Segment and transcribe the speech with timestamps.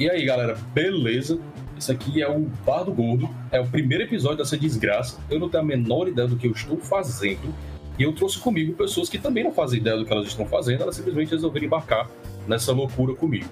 [0.00, 1.38] E aí, galera, beleza?
[1.76, 5.20] Esse aqui é o Bar do Gordo, é o primeiro episódio dessa desgraça.
[5.28, 7.54] Eu não tenho a menor ideia do que eu estou fazendo.
[7.98, 10.84] E eu trouxe comigo pessoas que também não fazem ideia do que elas estão fazendo,
[10.84, 12.08] elas simplesmente resolveram embarcar
[12.48, 13.50] nessa loucura comigo.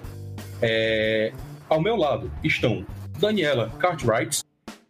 [0.59, 1.31] É...
[1.69, 2.83] Ao meu lado estão
[3.19, 4.39] Daniela Cartwright.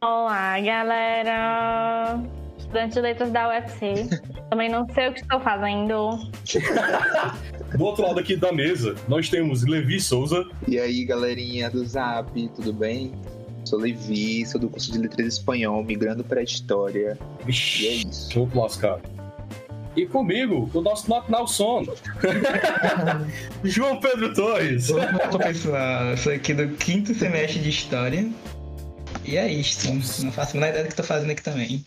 [0.01, 2.38] Olá, galera!
[2.69, 4.07] Estudante de letras da UFC.
[4.51, 6.19] Também não sei o que estou fazendo.
[7.75, 10.45] Do outro lado aqui da mesa, nós temos Levi Souza.
[10.67, 13.11] E aí, galerinha do Zap, tudo bem?
[13.65, 17.17] Sou Levi, sou do curso de Letras Espanhol, migrando para a História.
[17.43, 18.47] Vixe, e é isso.
[18.47, 18.99] Vou lascar.
[19.95, 21.85] E comigo, o nosso Not Now Son.
[23.63, 24.89] João Pedro Torres.
[24.89, 25.07] Olá,
[25.39, 26.05] pessoal.
[26.05, 28.29] Eu sou aqui do quinto semestre de História.
[29.29, 29.93] E é isso.
[30.23, 31.85] Não faço a menor ideia do que estou fazendo aqui também.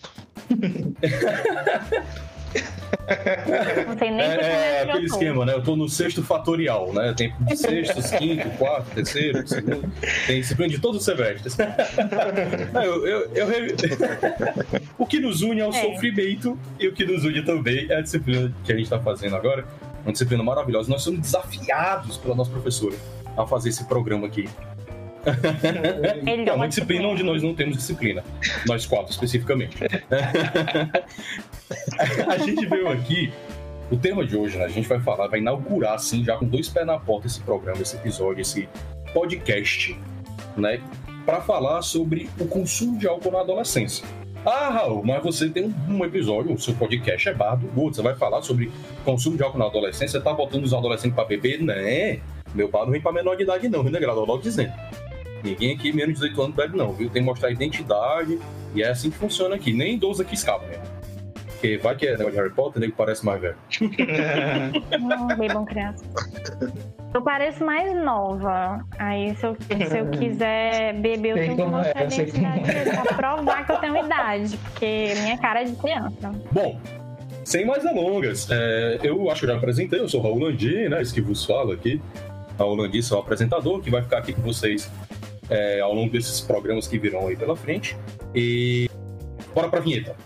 [3.88, 5.54] Não sei nem é, é aquele esquema, né?
[5.54, 7.13] Eu tô no sexto fatorial, né?
[7.16, 9.93] Tem de sextos, quinto, quarto, terceiro, segundo.
[10.24, 11.57] Tem disciplina de todos os semestres.
[12.74, 13.48] eu, eu, eu,
[14.96, 15.82] o que nos une é o é.
[15.82, 19.35] sofrimento e o que nos une também é a disciplina que a gente tá fazendo
[19.35, 19.66] agora.
[20.04, 20.88] Uma disciplina maravilhosa.
[20.88, 22.95] Nós somos desafiados pela nossa professora
[23.37, 24.48] a fazer esse programa aqui.
[26.46, 28.24] é uma disciplina onde nós não temos disciplina.
[28.66, 29.76] Nós quatro, especificamente.
[32.29, 33.32] a gente veio aqui.
[33.90, 36.66] O tema de hoje, né, a gente vai falar, vai inaugurar, assim, já com dois
[36.66, 38.66] pés na porta esse programa, esse episódio, esse
[39.12, 39.98] podcast,
[40.56, 40.80] né?
[41.26, 44.07] Para falar sobre o consumo de álcool na adolescência.
[44.45, 48.02] Ah, Raul, mas você tem um, episódio, o seu podcast é Bar do Gordo, você
[48.02, 48.73] vai falar sobre
[49.04, 51.62] consumo de álcool na adolescência, você tá botando os adolescentes para beber?
[51.62, 52.18] Né?
[52.52, 54.24] Meu bar não vem pra menor de idade não, né, Grado?
[54.24, 54.73] Logo dizendo.
[55.43, 57.10] Ninguém aqui menos de 18 anos bebe, não, viu?
[57.10, 58.38] Tem que mostrar identidade
[58.74, 59.73] e é assim que funciona aqui.
[59.73, 60.80] Nem idoso aqui escapa, né?
[61.62, 63.57] Porque vai que é negócio de Harry Potter, nego parece mais velho.
[65.00, 66.04] Não, bebam criança.
[67.14, 68.84] Eu pareço mais nova.
[68.98, 72.62] Aí, se eu, se eu quiser beber, eu tenho que mostrar é, a identidade
[73.04, 74.56] pra provar que eu tenho idade.
[74.56, 76.32] Porque minha cara é de criança.
[76.50, 76.80] Bom,
[77.44, 81.00] sem mais delongas, é, eu acho que já apresentei, eu sou o Raul Landi, né?
[81.00, 82.03] Isso que vos falo aqui.
[82.59, 84.91] Raul Landi, sou o apresentador, que vai ficar aqui com vocês
[85.52, 87.96] é, ao longo desses programas que virão aí pela frente.
[88.34, 88.88] E
[89.54, 90.16] bora pra vinheta.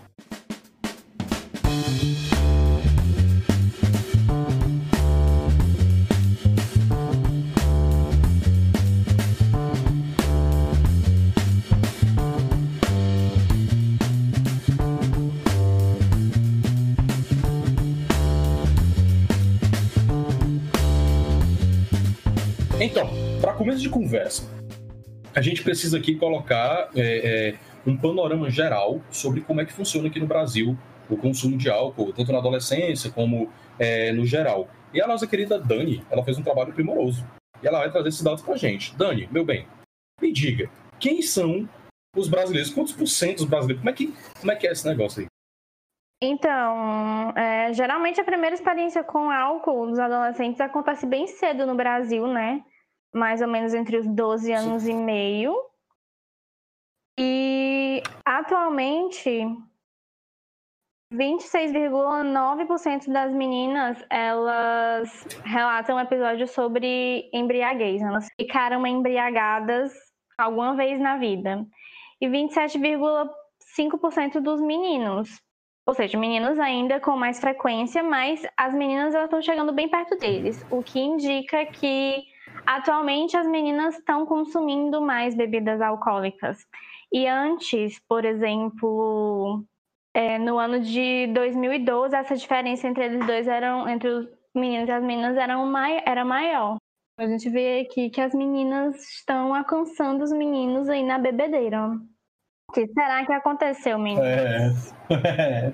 [22.79, 23.09] Então,
[23.41, 24.56] para começo de conversa,
[25.37, 27.55] a gente precisa aqui colocar é, é,
[27.87, 30.77] um panorama geral sobre como é que funciona aqui no Brasil
[31.11, 34.67] o consumo de álcool, tanto na adolescência como é, no geral.
[34.95, 37.25] E a nossa querida Dani, ela fez um trabalho primoroso.
[37.63, 38.97] E ela vai trazer esses dados pra gente.
[38.97, 39.67] Dani, meu bem,
[40.21, 41.69] me diga, quem são
[42.17, 42.73] os brasileiros?
[42.73, 43.83] Quantos por cento dos brasileiros?
[43.83, 45.27] Como é que, como é, que é esse negócio aí?
[46.23, 52.27] Então, é, geralmente a primeira experiência com álcool dos adolescentes acontece bem cedo no Brasil,
[52.27, 52.65] né?
[53.15, 54.91] Mais ou menos entre os 12 anos Sim.
[54.91, 55.57] e meio.
[57.19, 59.47] E atualmente
[61.13, 68.03] 26,9% das meninas elas relatam episódios sobre embriaguez.
[68.03, 69.95] Elas ficaram embriagadas
[70.37, 71.67] alguma vez na vida.
[72.21, 75.41] E 27,5% dos meninos.
[75.87, 80.19] Ou seja, meninos ainda com mais frequência, mas as meninas elas estão chegando bem perto
[80.19, 82.25] deles, o que indica que
[82.67, 86.59] Atualmente, as meninas estão consumindo mais bebidas alcoólicas.
[87.13, 89.65] E antes, por exemplo,
[90.13, 94.93] é, no ano de 2012, essa diferença entre eles dois eram entre os meninos e
[94.93, 96.77] as meninas eram mai, era maior.
[97.19, 101.87] A gente vê aqui que as meninas estão alcançando os meninos aí na bebedeira.
[102.69, 104.93] O que será que aconteceu, meninas?
[105.09, 105.73] É.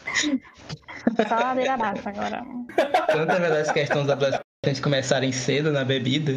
[1.28, 2.44] Só ladeira abaixo agora.
[3.06, 4.14] Tanto é verdade essa questão da
[4.62, 6.34] adolescentes começarem cedo na bebida,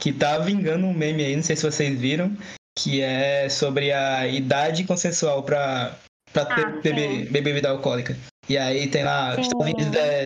[0.00, 2.34] que tá vingando um meme aí, não sei se vocês viram,
[2.78, 5.94] que é sobre a idade consensual pra,
[6.32, 8.16] pra ter, ah, beber, beber bebida alcoólica.
[8.48, 10.24] E aí tem lá, os Estados Unidos é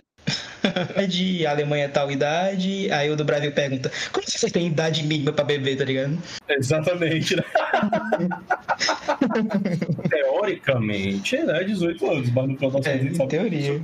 [1.05, 5.33] de Alemanha é tal idade, aí o do Brasil pergunta, como vocês têm idade mínima
[5.33, 6.17] pra beber, tá ligado?
[6.47, 7.43] Exatamente, né?
[10.09, 13.81] Teoricamente, é 18 anos, mas no final das é, em teoria.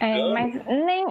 [0.00, 1.06] É, mas nem,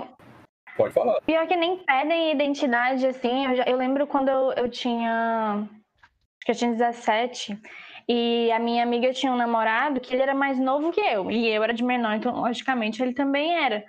[0.77, 1.19] Pode falar.
[1.21, 3.47] Pior que nem pedem identidade, assim.
[3.47, 5.67] Eu, já, eu lembro quando eu, eu tinha.
[5.67, 7.59] Acho que eu tinha 17.
[8.07, 11.29] E a minha amiga tinha um namorado que ele era mais novo que eu.
[11.29, 13.83] E eu era de menor, então, logicamente, ele também era.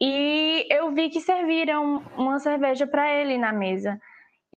[0.00, 3.98] E eu vi que serviram uma cerveja para ele na mesa.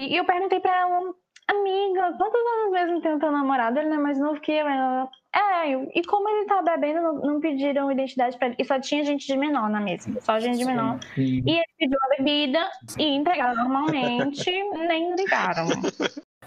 [0.00, 1.14] E eu perguntei pra ela,
[1.48, 3.78] amiga, quantos anos mesmo tem o teu namorado?
[3.78, 4.66] Ele não é mais novo que eu.
[4.66, 8.56] Ela, é, e como ele tá bebendo, não, não pediram identidade pra ele.
[8.58, 10.98] E só tinha gente de menor na mesa, só gente de menor.
[11.14, 11.42] Sim.
[11.46, 14.50] E ele pediu a bebida e entregaram normalmente,
[14.88, 15.66] nem ligaram.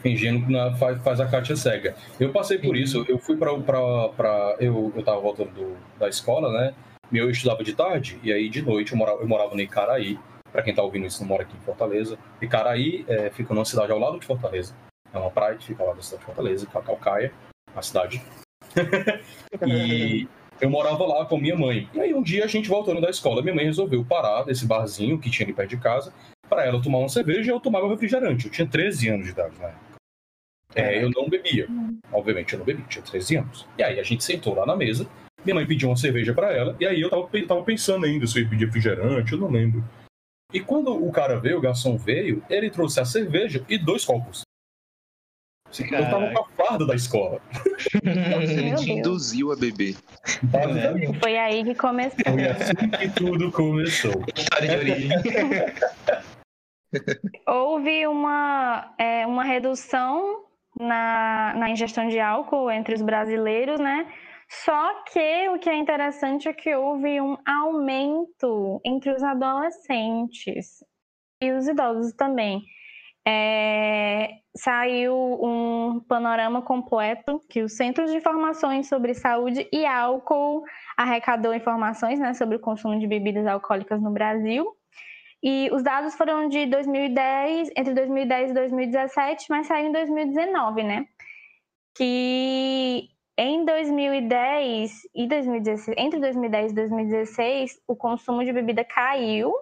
[0.01, 1.95] Fingindo que faz, faz a Kátia cega.
[2.19, 3.57] Eu passei por isso, eu fui pra.
[3.59, 6.73] pra, pra eu, eu tava voltando do, da escola, né?
[7.11, 10.17] Eu estudava de tarde, e aí de noite eu morava, eu morava no Icaraí.
[10.51, 12.17] Pra quem tá ouvindo isso, não mora aqui em Fortaleza.
[12.41, 14.73] Icaraí é, fica numa cidade ao lado de Fortaleza.
[15.13, 17.31] É uma praia que fica lá da cidade de Fortaleza, Cacalcaia,
[17.75, 18.21] a cidade.
[19.65, 20.27] e
[20.61, 21.89] eu morava lá com minha mãe.
[21.93, 25.19] E aí um dia a gente voltando da escola, minha mãe resolveu parar desse barzinho
[25.19, 26.13] que tinha ali perto de casa
[26.49, 28.45] para ela tomar uma cerveja e eu tomava refrigerante.
[28.45, 29.89] Eu tinha 13 anos de idade na época.
[30.75, 31.67] É, eu não bebia.
[32.11, 33.67] Obviamente eu não bebia, tinha 13 anos.
[33.77, 35.07] E aí a gente sentou lá na mesa,
[35.43, 38.37] minha mãe pediu uma cerveja para ela, e aí eu tava, tava pensando ainda se
[38.37, 39.83] eu ia pedir refrigerante, eu não lembro.
[40.53, 44.41] E quando o cara veio, o garçom veio, ele trouxe a cerveja e dois copos.
[45.91, 47.39] Eu tava com a farda da escola.
[48.03, 49.95] Ele te induziu a beber.
[51.21, 52.25] Foi aí que começou.
[52.25, 54.23] Foi assim que tudo começou.
[54.35, 55.09] História de origem.
[57.47, 60.43] Houve uma, é, uma redução
[60.79, 64.11] na, na ingestão de álcool entre os brasileiros, né?
[64.49, 70.83] Só que o que é interessante é que houve um aumento entre os adolescentes
[71.41, 72.63] e os idosos também.
[73.27, 80.63] É, saiu um panorama completo que o Centro de Informações sobre Saúde e Álcool
[80.97, 84.65] arrecadou informações né, sobre o consumo de bebidas alcoólicas no Brasil.
[85.41, 91.05] E os dados foram de 2010, entre 2010 e 2017, mas saiu em 2019, né?
[91.95, 93.07] Que
[93.37, 99.53] em 2010 e 2016, entre 2010 e 2016, o consumo de bebida caiu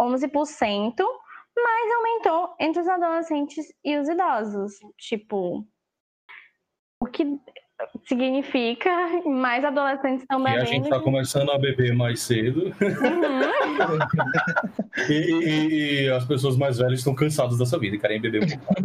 [0.00, 0.94] 11%,
[1.56, 4.74] mas aumentou entre os adolescentes e os idosos.
[4.98, 5.66] Tipo,
[7.00, 7.24] o que
[8.06, 8.90] significa
[9.24, 10.60] mais adolescentes estão bebendo.
[10.60, 12.66] E a gente está começando a beber mais cedo.
[12.66, 12.72] Uhum.
[15.08, 18.58] e, e, e, as pessoas mais velhas estão cansadas dessa vida e querem beber um
[18.58, 18.82] pouco.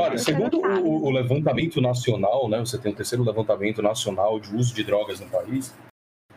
[0.00, 4.72] Olha, segundo o, o, levantamento nacional, né, você tem o terceiro levantamento nacional de uso
[4.74, 5.76] de drogas no país,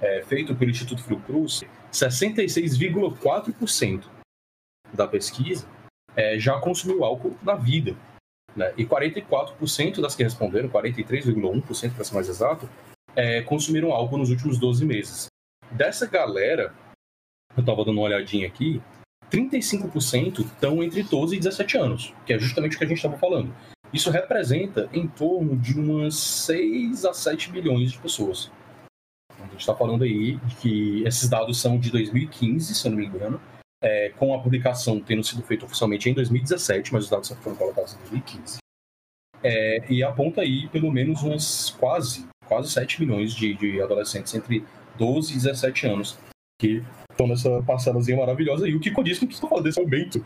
[0.02, 1.62] é, feito pelo Instituto Fiocruz,
[1.92, 4.19] 66,4%
[4.94, 5.68] da pesquisa
[6.16, 7.96] é, já consumiu álcool na vida.
[8.56, 8.74] Né?
[8.78, 12.70] E 44% das que responderam, 43,1% para ser mais exato,
[13.16, 15.28] é, consumiram álcool nos últimos 12 meses.
[15.72, 16.74] Dessa galera,
[17.56, 18.82] eu estava dando uma olhadinha aqui,
[19.32, 23.18] 35% estão entre 12 e 17 anos, que é justamente o que a gente estava
[23.18, 23.54] falando.
[23.94, 28.52] Isso representa em torno de umas 6 a 7 milhões de pessoas.
[29.40, 33.00] A gente está falando aí de que esses dados são de 2015, se eu não
[33.00, 33.42] me engano,
[33.82, 37.94] é, com a publicação tendo sido feita oficialmente em 2017, mas os dados foram colocados
[37.94, 38.58] em 2015.
[39.42, 44.66] É, e aponta aí pelo menos uns quase, quase 7 milhões de, de adolescentes entre
[44.98, 46.18] 12 e 17 anos
[46.60, 50.26] que estão nessa parcelazinha maravilhosa e o que condiz com que estou falando desse aumento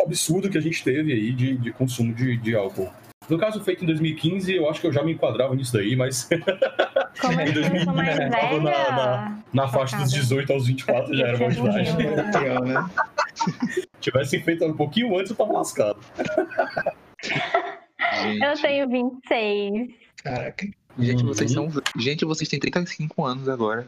[0.00, 2.92] absurdo que a gente teve aí de, de consumo de, de álcool.
[3.28, 6.28] No caso feito em 2015, eu acho que eu já me enquadrava nisso daí, mas
[7.20, 11.38] Como em 2015 eu tava na, na, na faixa dos 18 aos 24 já era
[11.38, 11.94] bom demais.
[11.94, 12.90] né?
[14.00, 15.98] Tivessem feito um pouquinho antes, eu tava lascado.
[18.22, 18.42] Gente.
[18.42, 19.94] Eu tenho 26.
[20.24, 20.66] Caraca.
[20.98, 21.68] Gente, vocês são.
[21.96, 23.86] Gente, vocês têm 35 anos agora.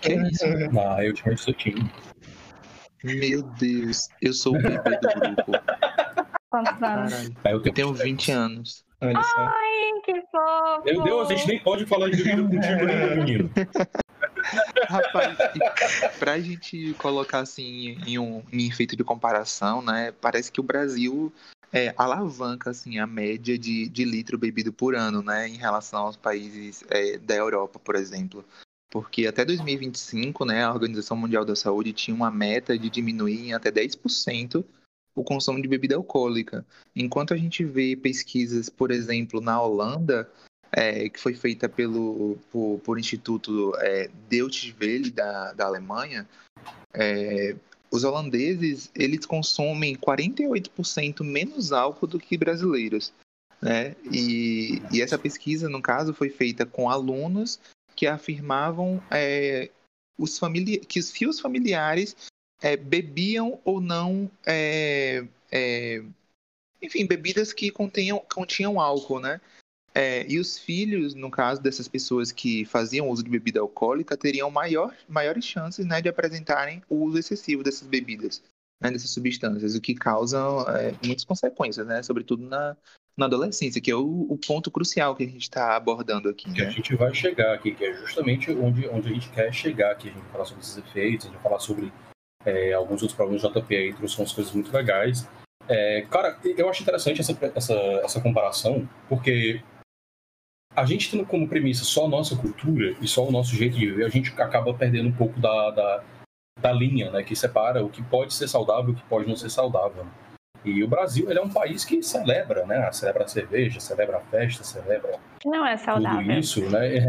[0.00, 0.44] que é isso?
[0.78, 1.90] Ah, eu tinha 18.
[3.04, 5.52] Meu Deus, eu sou o bebê do grupo.
[6.54, 7.32] Quantos anos?
[7.44, 8.84] Eu, eu tenho 20 anos.
[9.00, 9.40] Olha só.
[9.40, 10.84] Ai, que fofo.
[10.84, 13.50] Meu Deus, a gente nem pode falar de bebida contigo, né, menino?
[14.88, 15.36] Rapaz,
[16.16, 20.12] pra gente colocar assim em um em efeito de comparação, né?
[20.20, 21.32] Parece que o Brasil
[21.72, 25.48] é, alavanca assim a média de, de litro bebido por ano, né?
[25.48, 28.44] Em relação aos países é, da Europa, por exemplo.
[28.92, 33.54] Porque até 2025, né, a Organização Mundial da Saúde tinha uma meta de diminuir em
[33.54, 34.64] até 10%
[35.14, 36.64] o consumo de bebida alcoólica.
[36.94, 40.30] Enquanto a gente vê pesquisas, por exemplo, na Holanda,
[40.72, 46.28] é, que foi feita pelo por, por Instituto é, Deutsche Welle da, da Alemanha,
[46.92, 47.54] é,
[47.90, 53.12] os holandeses eles consomem 48% menos álcool do que brasileiros.
[53.62, 53.94] Né?
[54.12, 57.60] E, e essa pesquisa, no caso, foi feita com alunos
[57.94, 59.70] que afirmavam é,
[60.18, 62.16] os famili que os fios familiares
[62.64, 66.02] é, bebiam ou não, é, é,
[66.80, 69.38] enfim, bebidas que contenham, continham álcool, né?
[69.94, 74.50] É, e os filhos, no caso dessas pessoas que faziam uso de bebida alcoólica, teriam
[74.50, 78.42] maior, maiores chances né, de apresentarem o uso excessivo dessas bebidas.
[78.82, 80.38] né, dessas substâncias, o que causa
[80.78, 82.02] é, muitas consequências, né?
[82.02, 82.76] Sobretudo na,
[83.14, 86.50] na adolescência, que é o, o ponto crucial que a gente está abordando aqui.
[86.50, 86.68] Que né?
[86.68, 90.08] a gente vai chegar aqui, que é justamente onde, onde a gente quer chegar aqui.
[90.08, 91.92] A gente vai falar sobre esses efeitos, a gente vai falar sobre
[92.44, 95.28] é, alguns outros problemas do JP aí, trouxe umas coisas muito legais.
[95.68, 97.74] É, cara, eu acho interessante essa, essa,
[98.04, 99.62] essa comparação, porque
[100.76, 103.86] a gente tendo como premissa só a nossa cultura e só o nosso jeito de
[103.86, 106.04] viver, a gente acaba perdendo um pouco da, da,
[106.60, 109.36] da linha né, que separa o que pode ser saudável e o que pode não
[109.36, 110.06] ser saudável.
[110.64, 112.90] E o Brasil ele é um país que celebra, né?
[112.90, 115.18] Celebra a cerveja, celebra a festa, celebra.
[115.44, 116.20] Não é saudável.
[116.20, 117.04] Tudo isso, né?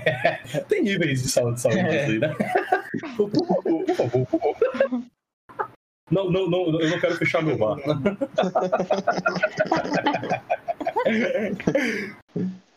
[0.68, 2.06] Tem níveis de saúde, saúde é.
[2.06, 2.34] aí, né?
[3.16, 5.02] Por favor, por favor, por favor.
[6.10, 7.76] Não, não, não, eu não quero fechar meu bar.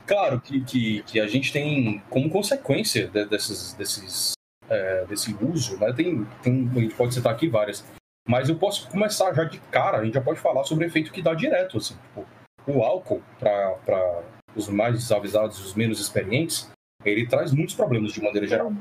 [0.06, 4.34] claro que, que, que, a gente tem como consequência de, desses, desses,
[4.70, 5.92] é, desse uso, né?
[5.94, 7.86] Tem, tem, a gente pode citar aqui várias.
[8.28, 11.12] Mas eu posso começar já de cara, a gente já pode falar sobre o efeito
[11.12, 11.96] que dá direto, assim.
[11.96, 12.28] Tipo,
[12.68, 14.22] o álcool, para
[14.56, 16.70] os mais desavisados e os menos experientes,
[17.06, 18.74] ele traz muitos problemas de maneira geral.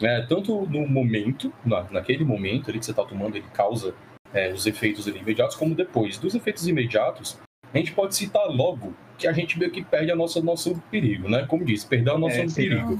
[0.00, 3.94] É, tanto no momento, na, naquele momento ali que você está tomando, ele causa
[4.32, 6.18] é, os efeitos imediatos, como depois.
[6.18, 7.38] Dos efeitos imediatos,
[7.72, 11.28] a gente pode citar logo que a gente meio que perde a nossa nosso perigo,
[11.28, 11.46] né?
[11.46, 12.98] Como diz, perder a nossa é, perigo.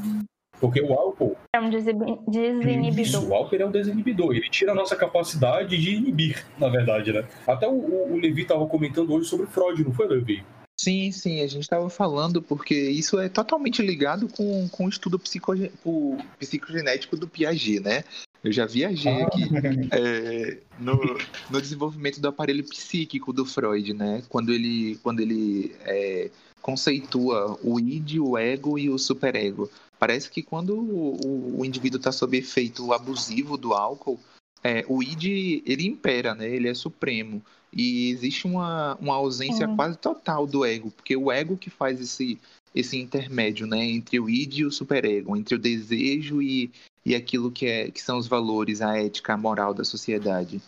[0.61, 1.34] Porque o álcool.
[1.55, 3.01] É um desinibidor.
[3.01, 4.35] Isso, o álcool é um desinibidor.
[4.35, 7.25] Ele tira a nossa capacidade de inibir, na verdade, né?
[7.47, 10.45] Até o, o Levi estava comentando hoje sobre Freud, não foi, Levi?
[10.77, 15.17] Sim, sim, a gente estava falando porque isso é totalmente ligado com, com o estudo
[15.17, 18.03] psicoge, o psicogenético do Piaget, né?
[18.43, 19.27] Eu já viajei ah.
[19.27, 19.45] aqui
[19.93, 20.99] é, no,
[21.49, 24.25] no desenvolvimento do aparelho psíquico do Freud, né?
[24.29, 26.31] Quando ele, quando ele é,
[26.61, 29.71] conceitua o id, o ego e o superego.
[30.05, 34.21] Parece que quando o, o indivíduo está sob efeito abusivo do álcool,
[34.63, 36.47] é, o id ele impera, né?
[36.47, 37.43] Ele é supremo
[37.73, 39.75] e existe uma, uma ausência é.
[39.75, 42.39] quase total do ego, porque o ego que faz esse
[42.75, 46.71] esse intermédio, né, entre o id e o superego, entre o desejo e,
[47.03, 50.61] e aquilo que é que são os valores, a ética, a moral da sociedade.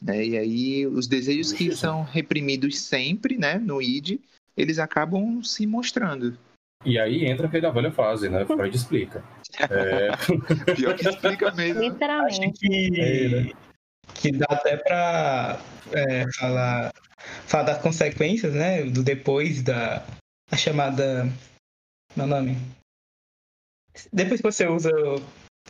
[0.00, 0.28] Né?
[0.28, 4.18] E aí os desejos que são reprimidos sempre, né, no id,
[4.56, 6.38] eles acabam se mostrando.
[6.84, 8.44] E aí entra aquela velha frase, né?
[8.44, 9.24] Freud explica.
[9.60, 10.08] É...
[10.74, 11.82] Pior que explica mesmo.
[11.82, 12.40] Literalmente.
[12.40, 13.52] Acho que, é, né?
[14.14, 15.60] que dá até para
[15.92, 16.92] é, falar,
[17.46, 18.82] falar das consequências, né?
[18.84, 20.04] Do depois da
[20.50, 21.28] a chamada.
[22.16, 22.56] Meu nome.
[24.12, 24.90] Depois que você usa.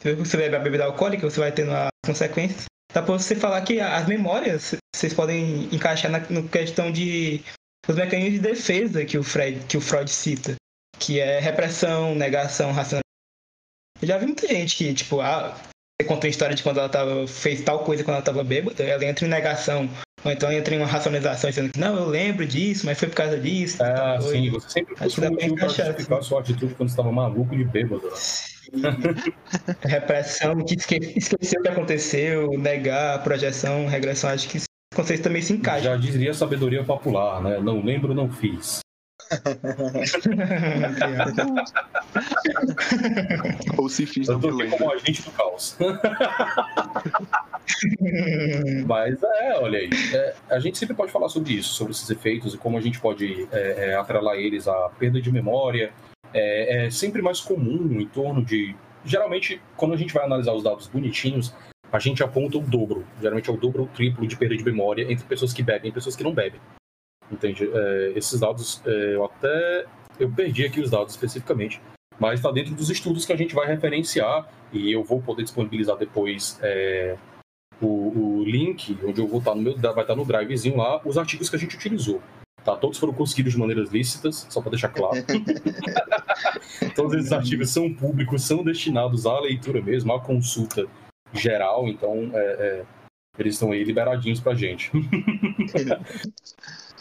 [0.01, 2.67] Você bebe a bebida alcoólica, você vai tendo as consequências.
[2.93, 7.43] Dá pra você falar que as memórias vocês podem encaixar na no questão de
[7.89, 10.57] os mecanismos de defesa que o, Fred, que o Freud cita
[10.99, 13.03] que é repressão, negação, racionalidade.
[14.01, 15.55] Eu já vi muita gente que, tipo, ah,
[16.01, 18.85] você conta uma história de quando ela tava, fez tal coisa quando ela estava bêbada,
[18.85, 19.91] ela entra em negação.
[20.25, 23.15] Ou então entra em uma racionalização dizendo que não, eu lembro disso, mas foi por
[23.17, 23.83] causa disso.
[23.83, 26.29] Ah, sim, você sempre Acho que pra justificar assim.
[26.29, 28.13] sua atitude quando estava maluco de bêbado.
[29.83, 35.43] Repressão, que esque esqueceu o que aconteceu, negar, projeção, regressão, acho que esses conceitos também
[35.43, 35.93] se encaixam.
[35.93, 37.59] Já diria sabedoria popular, né?
[37.61, 38.81] Não lembro, não fiz.
[43.77, 45.77] Ou se fiz, Eu tô aqui como agente do caos.
[48.87, 49.91] Mas é, olha aí.
[50.15, 52.99] É, a gente sempre pode falar sobre isso, sobre esses efeitos e como a gente
[53.01, 55.93] pode é, é, atrelar eles à perda de memória.
[56.33, 58.75] É, é sempre mais comum em torno de.
[59.05, 61.55] Geralmente, quando a gente vai analisar os dados bonitinhos,
[61.91, 63.07] a gente aponta o dobro.
[63.21, 65.91] Geralmente é o dobro ou o triplo de perda de memória entre pessoas que bebem
[65.91, 66.61] e pessoas que não bebem.
[67.31, 67.69] Entende?
[67.73, 69.87] É, esses dados, é, eu até.
[70.19, 71.81] Eu perdi aqui os dados especificamente,
[72.19, 75.97] mas está dentro dos estudos que a gente vai referenciar e eu vou poder disponibilizar
[75.97, 77.17] depois é,
[77.81, 79.79] o, o, link, onde eu vou estar no meu.
[79.79, 82.21] Vai estar no drivezinho lá, os artigos que a gente utilizou.
[82.65, 82.77] Tá?
[82.77, 85.25] Todos foram conseguidos de maneiras lícitas, só para deixar claro.
[86.95, 90.87] Todos esses artigos são públicos, são destinados à leitura mesmo, à consulta
[91.33, 92.85] geral, então é, é,
[93.39, 94.91] eles estão aí liberadinhos para gente.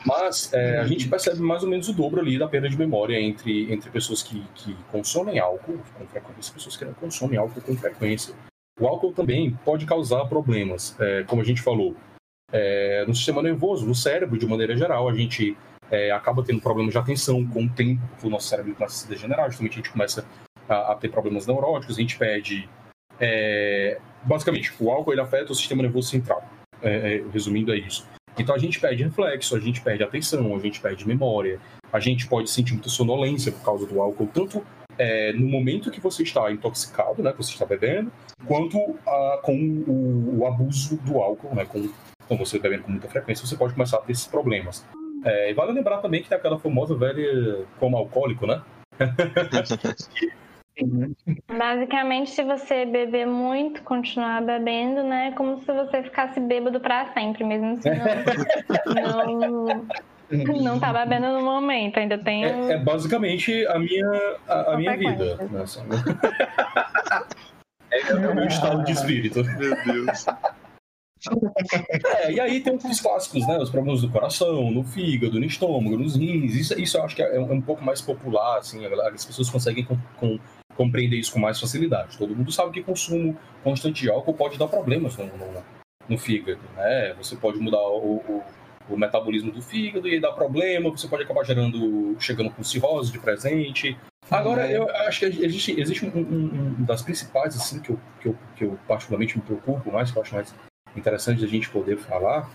[0.06, 3.20] Mas é, a gente percebe mais ou menos o dobro ali da perda de memória
[3.20, 7.62] entre, entre pessoas que, que consomem álcool com frequência e pessoas que não consomem álcool
[7.62, 8.34] com frequência.
[8.80, 11.96] O álcool também pode causar problemas, é, como a gente falou,
[12.52, 15.10] é, no sistema nervoso, no cérebro de maneira geral.
[15.10, 15.58] A gente
[15.90, 19.00] é, acaba tendo problemas de atenção com o tempo, porque o nosso cérebro começa a
[19.00, 20.26] se degenerar, justamente a gente começa
[20.70, 22.70] a, a ter problemas neuróticos, a gente perde.
[23.20, 26.44] É, basicamente, o álcool ele afeta o sistema nervoso central.
[26.82, 28.08] É, resumindo, é isso.
[28.38, 31.60] Então a gente perde reflexo, a gente perde atenção, a gente perde memória,
[31.92, 34.64] a gente pode sentir muita sonolência por causa do álcool, tanto
[34.98, 38.12] é, no momento que você está intoxicado, né, que você está bebendo,
[38.46, 41.90] quanto a, com o, o, abuso do álcool, né, com,
[42.28, 44.86] com você bebendo com muita frequência, você pode começar a ter esses problemas.
[45.24, 48.62] É, vale lembrar também que tem aquela famosa velha como alcoólico, né?
[51.48, 55.30] Basicamente, se você beber muito, continuar bebendo, né?
[55.30, 57.90] É como se você ficasse bêbado para sempre, mesmo se
[58.86, 59.66] não,
[60.30, 62.46] não, não tá bebendo no momento, ainda tem.
[62.46, 65.38] É, é basicamente a minha, a, a minha vida.
[65.38, 65.66] Né?
[67.92, 69.44] é o meu estado de espírito.
[69.44, 70.26] Meu Deus.
[72.04, 73.58] É, e aí tem os clássicos, né?
[73.58, 76.54] Os problemas do coração, no fígado, no estômago, nos rins.
[76.54, 79.50] Isso, isso eu acho que é um, é um pouco mais popular, assim, as pessoas
[79.50, 80.40] conseguem com, com,
[80.78, 82.18] compreender isso com mais facilidade.
[82.18, 85.64] Todo mundo sabe que consumo constante de álcool pode dar problemas no, no,
[86.08, 87.14] no fígado, né?
[87.16, 88.44] Você pode mudar o, o,
[88.90, 93.20] o, metabolismo do fígado e dá problema, você pode acabar gerando, chegando com cirrose de
[93.20, 93.98] presente.
[94.30, 98.28] Agora, eu acho que existe, existe um, um, um das principais, assim, que eu, que,
[98.28, 100.54] eu, que eu particularmente me preocupo mais, que eu acho mais
[100.96, 102.50] interessante a gente poder falar,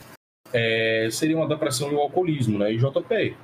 [0.52, 2.72] é, seria uma depressão e o alcoolismo, né?
[2.72, 3.36] E JP,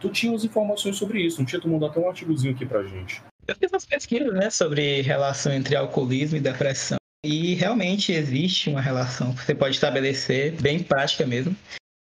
[0.00, 2.84] tu tinha as informações sobre isso, não tinha tu mandar até um artigozinho aqui pra
[2.84, 3.20] gente.
[3.46, 6.96] Eu fiz umas pesquisas, né, sobre relação entre alcoolismo e depressão.
[7.24, 11.56] E realmente existe uma relação que você pode estabelecer, bem prática mesmo.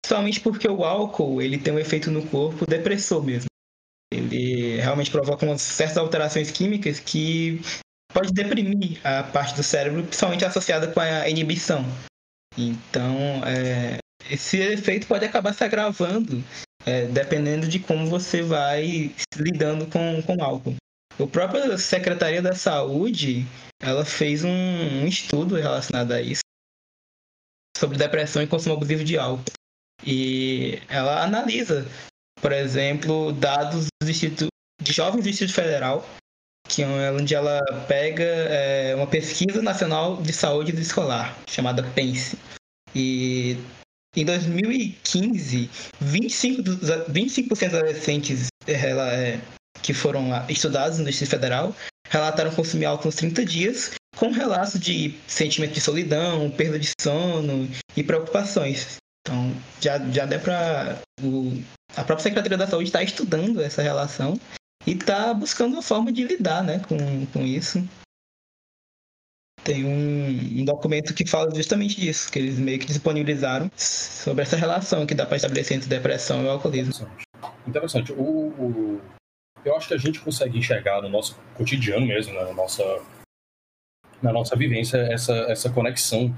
[0.05, 3.47] Somente porque o álcool, ele tem um efeito no corpo depressor mesmo.
[4.13, 7.61] Ele realmente provoca umas certas alterações químicas que
[8.13, 11.85] pode deprimir a parte do cérebro, principalmente associada com a inibição.
[12.57, 13.99] Então, é,
[14.31, 16.43] esse efeito pode acabar se agravando
[16.87, 20.77] é, dependendo de como você vai lidando com, com álcool.
[21.19, 23.47] O próprio Secretaria da Saúde,
[23.81, 26.41] ela fez um, um estudo relacionado a isso
[27.77, 29.45] sobre depressão e consumo abusivo de álcool.
[30.05, 31.87] E ela analisa,
[32.41, 34.49] por exemplo, dados do Instituto,
[34.83, 36.07] de jovens do Instituto Federal,
[36.69, 42.37] que é onde ela pega é, uma pesquisa nacional de saúde escolar, chamada PENSE.
[42.95, 43.57] E
[44.15, 45.71] em 2015,
[46.03, 49.41] 25%, dos, 25 dos adolescentes ela, é,
[49.83, 51.75] que foram estudados no Distrito Federal
[52.09, 57.69] relataram consumir álcool nos 30 dias, com relatos de sentimento de solidão, perda de sono
[57.97, 58.97] e preocupações.
[59.27, 60.99] Então, já, já dá para.
[61.97, 64.39] A própria Secretaria da Saúde está estudando essa relação
[64.87, 67.87] e está buscando uma forma de lidar né, com, com isso.
[69.65, 74.57] Tem um, um, documento que fala justamente disso, que eles meio que disponibilizaram sobre essa
[74.57, 77.09] relação que dá para estabelecer entre depressão e alcoolismo.
[77.67, 78.13] Interessante.
[78.13, 79.01] O,
[79.67, 83.03] eu acho que a gente consegue enxergar no nosso cotidiano mesmo, né, na nossa,
[84.23, 86.35] na nossa vivência, essa, essa conexão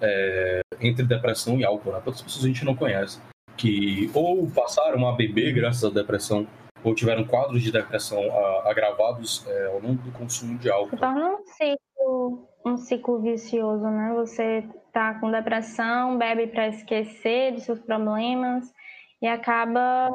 [0.00, 1.92] é, entre depressão e álcool.
[1.92, 2.00] Né?
[2.02, 3.20] Quantas pessoas a gente não conhece
[3.56, 6.46] que ou passaram a beber graças à depressão
[6.82, 8.22] ou tiveram quadros de depressão
[8.64, 10.96] agravados é, ao longo do consumo de álcool.
[10.96, 14.14] Torna um ciclo, um ciclo vicioso, né?
[14.16, 18.72] Você tá com depressão, bebe para esquecer dos seus problemas
[19.20, 20.10] e acaba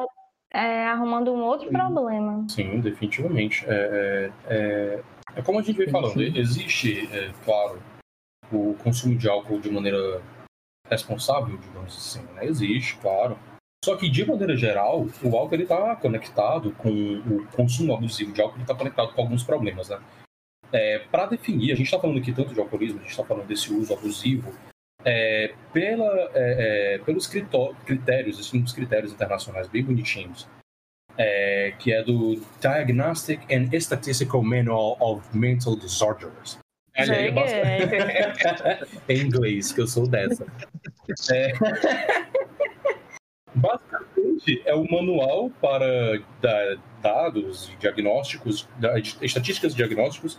[0.55, 1.73] é, arrumando um outro Sim.
[1.73, 2.45] problema.
[2.49, 3.65] Sim, definitivamente.
[3.67, 5.03] É, é, é,
[5.35, 7.81] é como a gente vem falando, existe, é, claro,
[8.51, 10.21] o consumo de álcool de maneira
[10.89, 12.45] responsável, digamos assim, né?
[12.45, 13.37] Existe, claro.
[13.83, 18.61] Só que, de maneira geral, o álcool está conectado com o consumo abusivo de álcool,
[18.61, 19.99] está conectado com alguns problemas, né?
[20.71, 23.45] É, Para definir, a gente está falando aqui tanto de alcoolismo, a gente está falando
[23.45, 24.51] desse uso abusivo,
[25.05, 30.47] é, pela, é, é pelos critérios, assim, uns critérios internacionais bem bonitinhos,
[31.17, 36.57] é, que é do Diagnostic and Statistical Manual of Mental Disorders.
[36.95, 37.27] É,
[39.13, 40.45] em inglês, que eu sou dessa.
[41.31, 41.51] É...
[43.53, 46.21] Basicamente, é o manual para
[47.01, 48.67] dados diagnósticos,
[49.21, 50.37] estatísticas de diagnósticos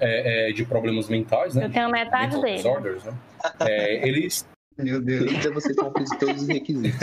[0.00, 1.64] é, é, de problemas mentais, né?
[1.66, 2.56] Eu tenho metade Mental dele.
[2.56, 3.14] Disorders, né?
[3.60, 4.46] É, eles.
[4.78, 7.00] Meu Deus, ainda você cumpre todos os requisitos.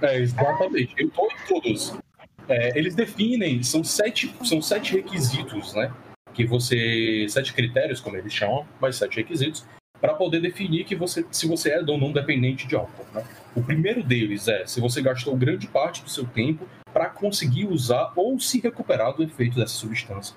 [0.00, 0.94] é, exatamente.
[0.96, 1.98] Eu estou em todos.
[2.48, 5.92] É, eles definem, são sete, são sete requisitos, né?
[6.32, 7.26] Que você.
[7.28, 9.66] Sete critérios, como eles chamam, mas sete requisitos
[10.00, 13.06] para poder definir que você, se você é ou não dependente de álcool.
[13.14, 13.24] Né?
[13.54, 18.10] O primeiro deles é se você gastou grande parte do seu tempo para conseguir usar
[18.16, 20.34] ou se recuperar do efeito dessa substância.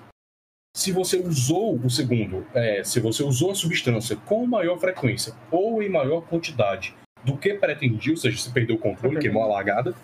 [0.76, 5.82] Se você usou o segundo, é, se você usou a substância com maior frequência ou
[5.82, 6.94] em maior quantidade
[7.24, 9.94] do que pretendia, ou seja, se perdeu o controle, queimou a largada.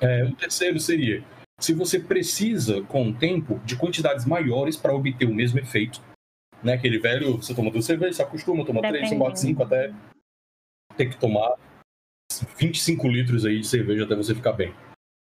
[0.00, 1.22] É, o terceiro seria
[1.60, 6.00] se você precisa, com o tempo, de quantidades maiores para obter o mesmo efeito
[6.62, 6.72] né?
[6.72, 8.98] Aquele velho, você toma duas cervejas, se acostuma, toma Depende.
[8.98, 9.92] três, você bota cinco até
[10.96, 11.54] ter que tomar
[12.56, 14.74] 25 litros aí de cerveja até você ficar bem.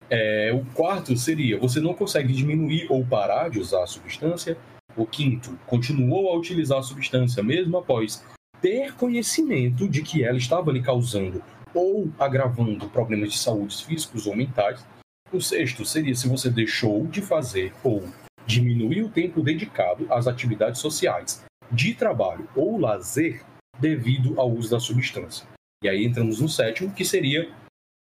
[0.09, 4.57] É, o quarto seria: você não consegue diminuir ou parar de usar a substância.
[4.95, 8.23] O quinto, continuou a utilizar a substância mesmo após
[8.59, 11.43] ter conhecimento de que ela estava lhe causando
[11.73, 14.83] ou agravando problemas de saúde físicos ou mentais.
[15.31, 18.03] O sexto seria se você deixou de fazer ou
[18.45, 23.43] diminuir o tempo dedicado às atividades sociais, de trabalho ou lazer
[23.79, 25.45] devido ao uso da substância.
[25.83, 27.49] E aí entramos no sétimo, que seria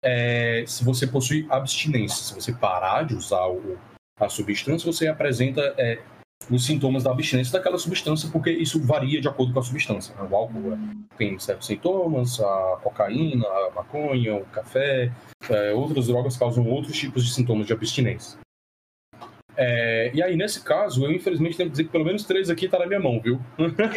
[0.05, 3.79] é, se você possui abstinência, se você parar de usar o,
[4.21, 5.99] a substância, você apresenta é,
[6.51, 10.15] os sintomas da abstinência daquela substância, porque isso varia de acordo com a substância.
[10.15, 10.29] Né?
[10.31, 10.79] O álcool é,
[11.17, 15.11] tem certos sintomas, a cocaína, a maconha, o café,
[15.49, 18.39] é, outras drogas causam outros tipos de sintomas de abstinência.
[19.57, 22.69] É, e aí, nesse caso, eu infelizmente tenho que dizer que pelo menos três aqui
[22.69, 23.41] tá na minha mão, viu?
[23.57, 23.89] Não tenho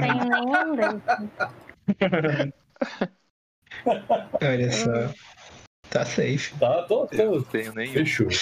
[0.00, 1.02] nenhum.
[4.42, 5.14] Olha só.
[5.90, 6.54] Tá safe.
[6.58, 7.16] Tá, tô, tô.
[7.16, 7.92] Eu não tenho nenhum.
[7.92, 8.28] Fechou.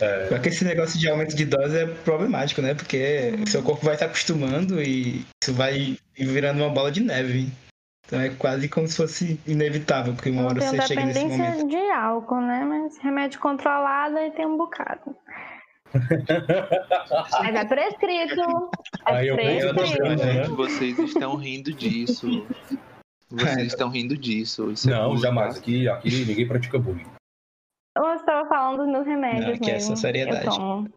[0.00, 2.72] É, Só que esse negócio de aumento de dose é problemático, né?
[2.72, 7.50] Porque seu corpo vai se acostumando e isso vai virando uma bola de neve.
[8.06, 11.68] Então é quase como se fosse inevitável, porque uma hora você chega nesse dependência momento.
[11.68, 12.64] de álcool, né?
[12.64, 15.16] Mas remédio controlado aí tem um bocado.
[17.42, 18.70] Mas é prescrito.
[19.06, 20.24] É Aí eu prescrito.
[20.24, 20.44] né?
[20.44, 22.46] Vocês estão rindo disso.
[23.30, 24.70] Vocês estão rindo disso.
[24.70, 25.54] Isso é não, bullying, jamais.
[25.54, 25.60] tá?
[25.60, 27.06] Aqui, aqui ninguém pratica bullying.
[27.96, 29.94] Eu estava falando dos meus remédios Não, aqui é mesmo.
[30.06, 30.88] Eu tomo.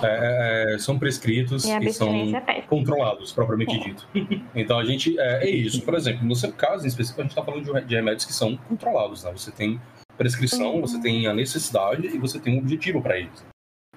[0.00, 3.78] É, é, são prescritos E e são é controlados, propriamente É.
[3.78, 4.08] dito.
[4.54, 5.18] Então a gente.
[5.18, 5.82] É, é isso.
[5.82, 8.32] Por exemplo, no seu caso em específico, a gente está falando de, de remédios que
[8.32, 9.24] são controlados.
[9.24, 9.32] Né?
[9.32, 9.80] Você tem
[10.16, 10.80] prescrição, Uhum.
[10.82, 13.44] você tem a necessidade e você tem um objetivo para eles.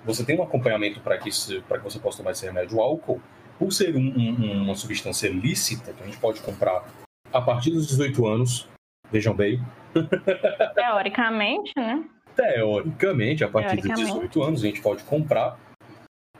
[0.04, 2.78] Você tem um acompanhamento para que, que você possa tomar esse remédio.
[2.78, 3.22] O álcool,
[3.60, 6.84] por ser um- um- uma substância lícita, que a gente pode comprar
[7.34, 8.68] a partir dos 18 anos,
[9.12, 9.62] vejam bem,
[10.76, 12.04] Teoricamente, né?
[12.36, 14.14] teoricamente, a partir dos Teoricamente.
[14.14, 15.60] 18 anos, a gente pode comprar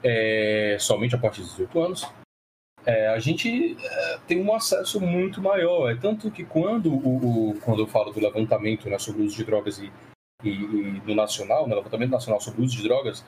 [0.02, 2.08] é, somente a partir dos 18 anos.
[2.84, 5.90] É, a gente é, tem um acesso muito maior.
[5.90, 9.36] É tanto que quando, o, o- quando eu falo do levantamento né, sobre o uso
[9.36, 9.92] de drogas e,
[10.42, 13.24] e, e do nacional, né, levantamento nacional sobre o uso de drogas,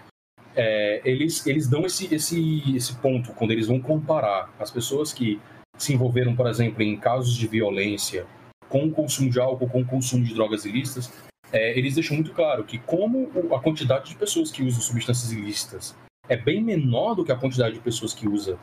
[0.57, 5.41] é, eles, eles dão esse, esse, esse ponto quando eles vão comparar as pessoas que
[5.79, 8.27] se envolveram, por exemplo, em casos de violência
[8.69, 11.13] com o consumo de álcool, com o consumo de drogas ilícitas,
[11.53, 15.95] é, eles deixam muito claro que como a quantidade de pessoas que usam substâncias ilícitas
[16.29, 18.59] é bem menor do que a quantidade de pessoas que usam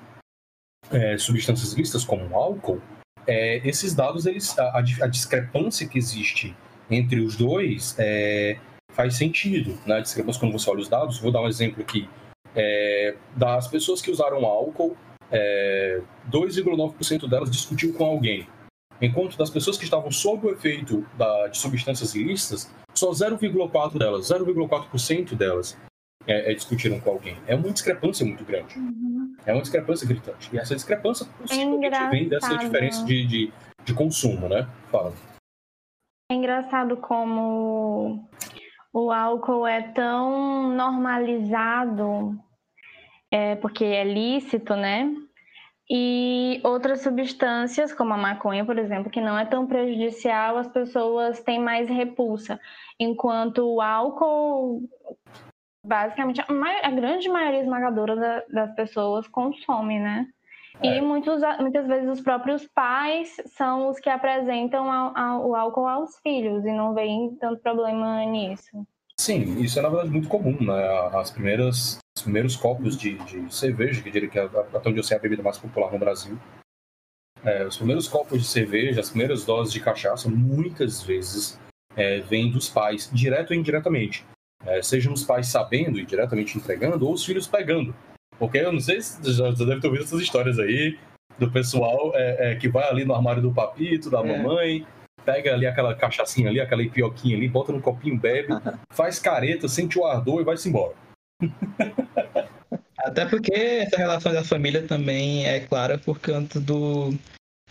[0.91, 2.81] é, substâncias ilícitas como álcool,
[3.25, 6.55] é, esses dados, eles, a, a discrepância que existe
[6.89, 8.57] entre os dois é,
[8.93, 9.77] faz sentido.
[9.85, 9.97] Né?
[9.97, 12.09] A discrepância quando você olha os dados, vou dar um exemplo aqui.
[12.53, 14.97] É, das pessoas que usaram álcool,
[15.31, 18.47] é, 2,9% delas discutiu com alguém.
[19.01, 24.27] Enquanto das pessoas que estavam sob o efeito da- de substâncias ilícitas, só 0,4% delas,
[24.27, 25.77] 0,4% delas
[26.27, 27.35] é, é, discutiram com alguém.
[27.47, 28.75] É uma discrepância muito grande.
[29.43, 30.49] É uma discrepância gritante.
[30.53, 34.67] E essa discrepância possivelmente vem dessa diferença de, de, de consumo, né?
[34.91, 35.13] Fala.
[36.31, 38.29] É engraçado como
[38.93, 42.37] o álcool é tão normalizado,
[43.31, 45.09] é, porque é lícito, né?
[45.89, 51.41] E outras substâncias, como a maconha, por exemplo, que não é tão prejudicial, as pessoas
[51.41, 52.59] têm mais repulsa.
[52.99, 54.83] Enquanto o álcool,
[55.85, 60.27] basicamente, a, grande maioria esmagadora da- das pessoas consome, né?
[60.81, 60.97] É.
[60.97, 64.85] E muitos, muitas vezes os próprios pais são os que apresentam
[65.45, 68.85] o álcool aos filhos e não veem tanto problema nisso.
[69.19, 71.09] Sim, isso é na verdade muito comum, né?
[71.13, 75.03] As primeiras, os primeiros copos de, de cerveja, que diria que é, até onde eu
[75.03, 76.37] sei, a bebida mais popular no Brasil.
[77.43, 81.59] É, os primeiros copos de cerveja, as primeiras doses de cachaça, muitas vezes
[81.95, 84.25] é, vêm dos pais, direto ou indiretamente.
[84.63, 87.95] É, sejam os pais sabendo e diretamente entregando, ou os filhos pegando.
[88.37, 90.99] Porque eu não sei se já, já deve ter ouvido essas histórias aí
[91.39, 94.23] do pessoal é, é, que vai ali no armário do papito, da É.
[94.37, 94.85] mamãe,
[95.25, 98.49] pega ali aquela cachaçinha ali, aquela ipioquinha ali, bota no copinho, bebe,
[98.93, 100.93] faz careta, sente o ardor e vai-se embora.
[102.99, 107.13] Até porque essa relação da família também é clara por conta do.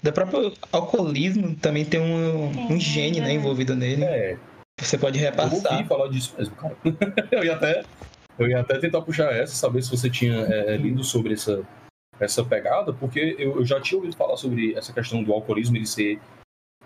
[0.02, 3.34] Do próprio alcoolismo também tem um, um É, gene né, é.
[3.34, 4.02] envolvido nele.
[4.04, 4.38] É,
[4.80, 5.72] Você pode eu repassar.
[5.74, 6.74] ouvi falar disso mesmo, cara.
[7.30, 7.84] eu, ia até,
[8.38, 11.62] eu ia até tentar puxar essa, saber se você tinha é, lido sobre essa,
[12.18, 15.86] essa pegada, porque eu, eu já tinha ouvido falar sobre essa questão do alcoolismo ele
[15.86, 16.18] ser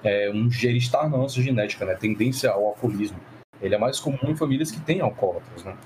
[0.02, 1.94] é, um ele estar na nossa genética, né?
[1.94, 3.18] Tendência ao alcoolismo.
[3.62, 5.76] Ele é mais comum em famílias que têm alcoólatras, né?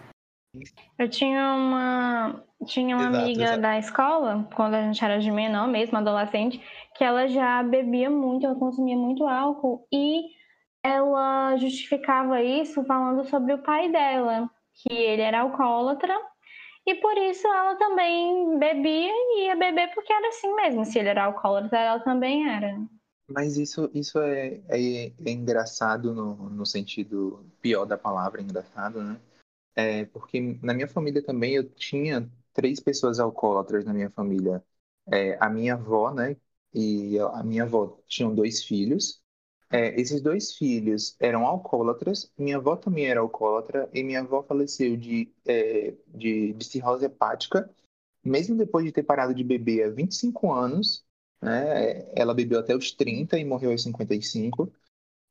[0.99, 3.61] Eu tinha uma, tinha uma Exato, amiga exato.
[3.61, 6.61] da escola, quando a gente era de menor mesmo, adolescente,
[6.97, 10.23] que ela já bebia muito, ela consumia muito álcool e
[10.83, 16.15] ela justificava isso falando sobre o pai dela, que ele era alcoólatra
[16.87, 20.85] e por isso ela também bebia e ia beber porque era assim mesmo.
[20.87, 22.81] Se ele era alcoólatra, ela também era.
[23.29, 29.21] Mas isso, isso é, é, é engraçado no, no sentido pior da palavra, engraçado, né?
[29.81, 34.62] É, porque na minha família também eu tinha três pessoas alcoólatras na minha família.
[35.12, 36.37] É, a minha avó, né?
[36.75, 39.23] E a minha avó tinham dois filhos.
[39.71, 44.97] É, esses dois filhos eram alcoólatras, minha avó também era alcoólatra, e minha avó faleceu
[44.97, 47.71] de, é, de, de cirrose hepática,
[48.25, 51.05] mesmo depois de ter parado de beber há 25 anos,
[51.41, 52.11] né?
[52.17, 54.73] Ela bebeu até os 30 e morreu aos 55.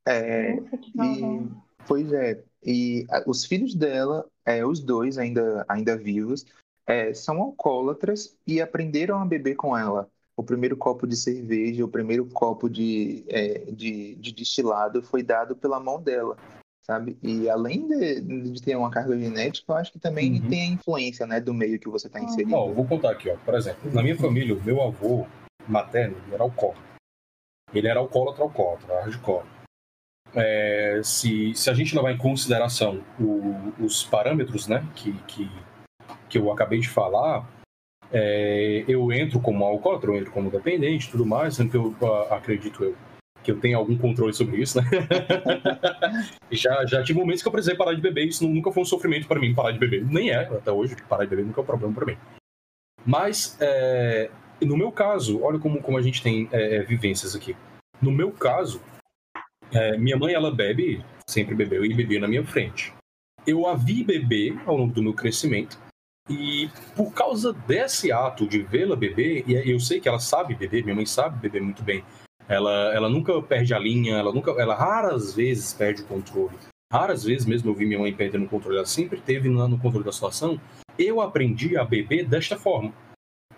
[0.07, 1.49] É, e,
[1.85, 6.45] pois é, e os filhos dela, é, os dois ainda, ainda vivos,
[6.87, 10.09] é, são alcoólatras e aprenderam a beber com ela.
[10.37, 15.55] O primeiro copo de cerveja, o primeiro copo de, é, de, de, destilado foi dado
[15.55, 16.37] pela mão dela,
[16.83, 17.17] sabe?
[17.21, 20.47] E além de, de ter uma carga genética, eu acho que também uhum.
[20.47, 22.55] tem a influência né, do meio que você está inserido.
[22.55, 23.35] Ó, vou contar aqui, ó.
[23.43, 25.25] por exemplo, na minha família, o meu avô
[25.67, 26.87] materno era alcoólatra.
[27.73, 29.56] Ele era alcoólatra, alcoólatra, hardcore.
[30.35, 35.49] É, se, se a gente levar em consideração o, os parâmetros né, que, que,
[36.29, 37.47] que eu acabei de falar,
[38.11, 42.83] é, eu entro como alcoólatra, eu entro como dependente tudo mais, sendo que eu acredito
[42.83, 42.95] eu
[43.47, 44.83] que eu tenho algum controle sobre isso, né?
[46.51, 49.25] já, já tive momentos que eu precisei parar de beber, isso nunca foi um sofrimento
[49.25, 50.05] para mim parar de beber.
[50.05, 52.17] Nem é, até hoje, parar de beber nunca é um problema para mim.
[53.05, 54.29] Mas, é,
[54.61, 57.55] no meu caso, olha como, como a gente tem é, é vivências aqui.
[58.01, 58.81] No meu caso,
[59.71, 62.93] é, minha mãe, ela bebe, sempre bebeu e bebia na minha frente.
[63.45, 65.77] Eu a vi beber ao longo do meu crescimento,
[66.29, 70.83] e por causa desse ato de vê-la beber, e eu sei que ela sabe beber,
[70.83, 72.03] minha mãe sabe beber muito bem.
[72.49, 76.57] Ela, ela nunca perde a linha, ela nunca, ela raras vezes perde o controle.
[76.91, 79.77] Raras vezes mesmo eu vi minha mãe perdendo o controle, ela sempre teve no, no
[79.77, 80.59] controle da situação.
[80.97, 82.93] Eu aprendi a beber desta forma.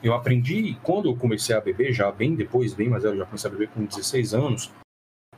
[0.02, 3.50] Eu aprendi quando eu comecei a beber, já bem depois, bem mas eu já comecei
[3.50, 4.72] a beber com 16 anos.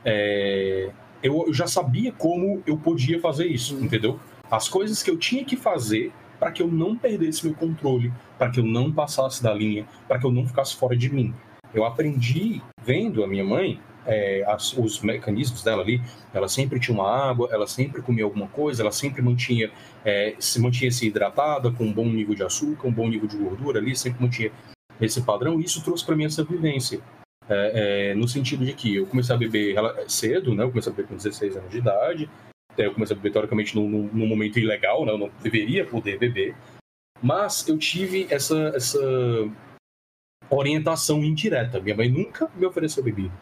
[0.04, 0.90] É,
[1.22, 4.18] eu, eu já sabia como eu podia fazer isso, entendeu?
[4.50, 8.50] As coisas que eu tinha que fazer para que eu não perdesse meu controle, para
[8.50, 11.32] que eu não passasse da linha, para que eu não ficasse fora de mim.
[11.72, 16.00] Eu aprendi vendo a minha mãe é, as, os mecanismos dela ali.
[16.32, 19.70] Ela sempre tinha uma água, ela sempre comia alguma coisa, ela sempre mantinha
[20.04, 23.36] é, se mantinha se hidratada com um bom nível de açúcar, um bom nível de
[23.36, 24.50] gordura ali, sempre mantinha
[25.00, 25.60] esse padrão.
[25.60, 27.00] E isso trouxe para mim essa vivência.
[27.48, 29.74] É, é, no sentido de que eu comecei a beber
[30.08, 30.62] cedo, né?
[30.64, 32.30] Eu comecei a beber com 16 anos de idade,
[32.76, 35.12] é, eu comecei a beber, teoricamente, num, num momento ilegal, né?
[35.12, 36.54] Eu não deveria poder beber.
[37.22, 38.98] Mas eu tive essa, essa
[40.50, 41.80] orientação indireta.
[41.80, 43.32] Minha mãe nunca me ofereceu bebida.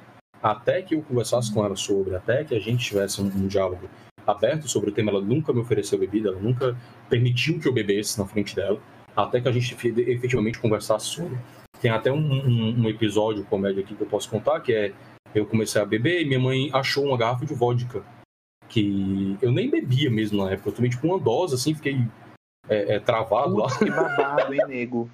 [0.42, 3.88] Até que eu conversasse com ela sobre, até que a gente tivesse um, um diálogo
[4.26, 6.76] aberto sobre o tema, ela nunca me ofereceu bebida, ela nunca
[7.08, 8.80] permitiu que eu bebesse na frente dela,
[9.16, 11.36] até que a gente efetivamente conversasse sobre.
[11.80, 14.92] Tem até um, um, um episódio comédia aqui que eu posso contar, que é
[15.34, 18.02] eu comecei a beber e minha mãe achou uma garrafa de vodka
[18.68, 20.70] que eu nem bebia mesmo na época.
[20.70, 21.98] Eu tomei tipo uma dose, assim, fiquei
[22.68, 23.68] é, é, travado lá.
[23.76, 25.10] Que babado, hein, nego?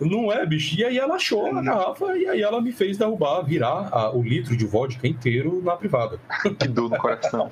[0.00, 0.78] Não é, bicho.
[0.78, 4.22] E aí ela achou a garrafa e aí ela me fez derrubar, virar a, o
[4.22, 6.18] litro de vodka inteiro na privada.
[6.58, 7.50] Que dor no coração.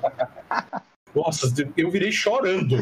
[1.13, 2.77] Nossa, eu virei chorando.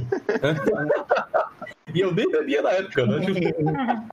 [1.94, 3.20] e eu nem bebia na época, né?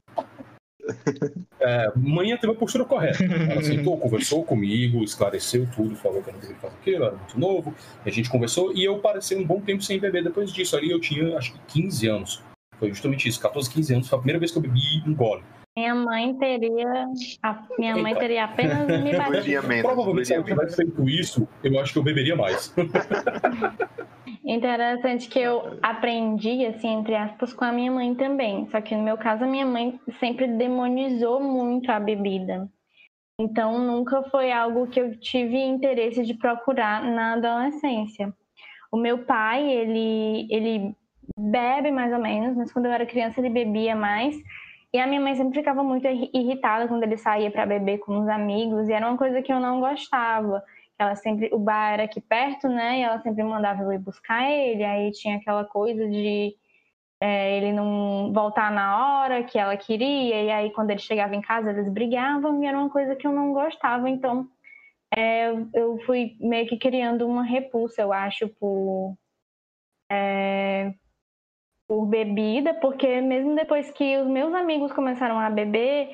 [1.60, 3.24] É, manhã teve a postura correta.
[3.24, 7.40] Ela sentou, conversou comigo, esclareceu tudo, falou que eu não deveria fazer aquilo, era muito
[7.40, 7.74] novo.
[8.04, 10.76] A gente conversou e eu passei um bom tempo sem beber depois disso.
[10.76, 12.42] Ali eu tinha, acho que 15 anos.
[12.78, 14.08] Foi justamente isso, 14, 15 anos.
[14.08, 15.42] Foi a primeira vez que eu bebi um gole.
[15.76, 17.08] Minha mãe teria.
[17.42, 19.62] A minha mãe teria apenas me batido.
[19.82, 22.72] Provavelmente, se eu tivesse feito isso, eu acho que eu beberia mais.
[24.44, 28.68] Interessante que eu aprendi, assim, entre aspas, com a minha mãe também.
[28.70, 32.70] Só que no meu caso, a minha mãe sempre demonizou muito a bebida.
[33.40, 38.32] Então, nunca foi algo que eu tive interesse de procurar na adolescência.
[38.92, 40.94] O meu pai, ele, ele
[41.36, 44.36] bebe mais ou menos, mas quando eu era criança ele bebia mais.
[44.94, 48.28] E a minha mãe sempre ficava muito irritada quando ele saía para beber com os
[48.28, 50.62] amigos, e era uma coisa que eu não gostava.
[50.96, 53.00] Ela sempre, o bar era aqui perto, né?
[53.00, 54.84] E ela sempre mandava eu ir buscar ele.
[54.84, 56.54] Aí tinha aquela coisa de
[57.20, 60.42] é, ele não voltar na hora que ela queria.
[60.44, 63.32] E aí quando ele chegava em casa eles brigavam e era uma coisa que eu
[63.32, 64.08] não gostava.
[64.08, 64.48] Então
[65.16, 69.16] é, eu fui meio que criando uma repulsa, eu acho, por
[70.10, 70.94] é,
[71.86, 76.10] por bebida, porque mesmo depois que os meus amigos começaram a beber,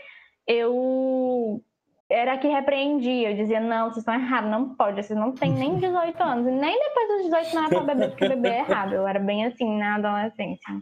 [0.47, 1.63] eu
[2.11, 3.31] era que repreendia.
[3.31, 6.47] Eu dizia, não, vocês estão errados, não pode, vocês não têm nem 18 anos.
[6.47, 8.95] E nem depois dos 18 não era pra beber, porque beber é errado.
[8.95, 10.81] Eu era bem assim na adolescência.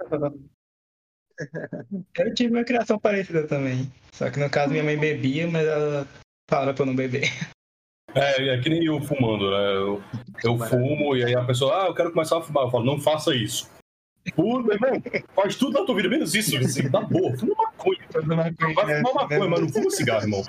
[2.18, 3.92] Eu tive uma criação parecida também.
[4.10, 6.06] Só que no caso minha mãe bebia, mas ela
[6.48, 7.28] fala pra eu não beber.
[8.14, 9.74] É, é que nem eu fumando, né?
[9.74, 10.02] Eu,
[10.42, 12.64] eu fumo e aí a pessoa, ah, eu quero começar a fumar.
[12.64, 13.70] Eu falo, não faça isso.
[14.34, 15.02] Pô, meu irmão,
[15.34, 17.36] faz tudo na tua vida, menos isso, assim, tá boa.
[17.36, 17.98] Fuma maconha.
[18.12, 18.22] Vai
[19.02, 20.42] fumar maconha, mas não fuma cigarro, irmão.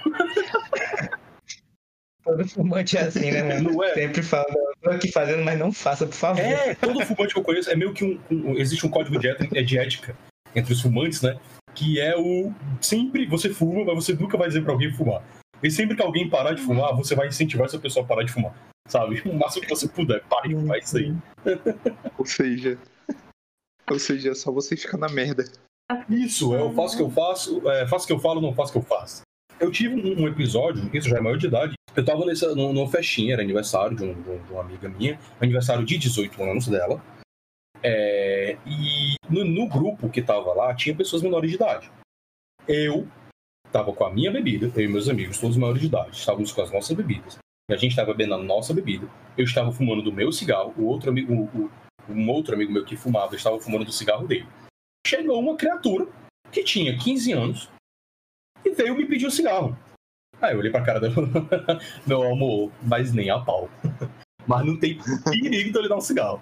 [2.23, 3.71] Todo fumante é assim, né, mano?
[3.71, 3.93] Não é?
[3.93, 4.45] Sempre fala,
[4.81, 6.41] tô aqui fazendo, mas não faça, por favor.
[6.41, 8.19] É, todo fumante que eu conheço é meio que um.
[8.29, 10.15] um- existe um código de ética, de ética
[10.53, 11.37] entre os fumantes, né?
[11.73, 12.51] Que é o.
[12.81, 15.23] Sempre você fuma, mas você nunca vai dizer pra alguém fumar.
[15.63, 18.31] E sempre que alguém parar de fumar, você vai incentivar essa pessoa a parar de
[18.31, 18.53] fumar.
[18.89, 19.21] Sabe?
[19.25, 21.13] O máximo que você puder, pare de fumar isso aí.
[22.17, 22.77] Ou seja.
[23.89, 25.45] Ou seja, é só você ficar na merda.
[26.09, 28.53] Isso, é, eu faço o que eu faço, é, faço o que eu falo, não
[28.53, 29.21] faço o que eu faço.
[29.59, 32.89] Eu tive um, episódio, isso já é maior de idade, eu tava nessa, num- numa
[32.91, 37.01] festinha, era aniversário de, um- de um- uma amiga minha, aniversário de 18 anos dela.
[37.81, 41.89] É, e no, no grupo que tava lá, tinha pessoas menores de idade.
[42.67, 43.07] Eu
[43.71, 46.61] tava com a minha bebida, eu e meus amigos, todos maiores de idade, estávamos com
[46.61, 47.37] as nossas bebidas.
[47.69, 49.07] E a gente estava bebendo a nossa bebida.
[49.37, 51.71] Eu estava fumando do meu cigarro, o outro amigo, o-
[52.09, 54.47] um outro amigo meu que fumava estava fumando do cigarro dele.
[55.05, 56.07] Chegou uma criatura
[56.51, 57.69] que tinha 15 anos
[58.65, 59.77] e veio me pedir um cigarro.
[60.41, 61.15] Aí eu olhei pra cara dela,
[62.05, 63.69] meu amor, mas nem a pau.
[64.47, 66.41] Mas não tem perigo de eu lhe dar um cigarro.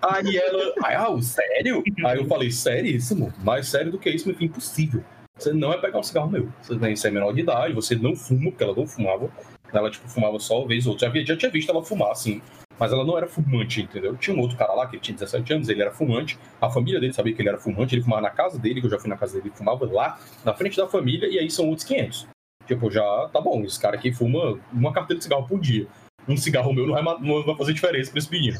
[0.00, 1.82] Aí ela, ah, sério?
[2.06, 5.02] Aí eu falei, seríssimo, mais sério do que isso, enfim, impossível.
[5.36, 6.52] Você não vai pegar um cigarro meu.
[6.62, 9.30] Você tem é menor de idade, você não fuma, porque ela não fumava.
[9.72, 11.10] Ela, tipo, fumava só uma vez ou outra.
[11.10, 12.40] Já, já tinha visto ela fumar, assim.
[12.78, 14.16] Mas ela não era fumante, entendeu?
[14.16, 16.38] Tinha um outro cara lá que tinha 17 anos, ele era fumante.
[16.60, 18.90] A família dele sabia que ele era fumante, ele fumava na casa dele, que eu
[18.90, 21.68] já fui na casa dele, ele fumava lá, na frente da família, e aí são
[21.68, 22.28] outros 500.
[22.66, 25.86] Tipo, já tá bom, esse cara aqui fuma uma carteira de cigarro por dia.
[26.28, 28.58] Um cigarro meu não vai, não vai fazer diferença pra esse menino.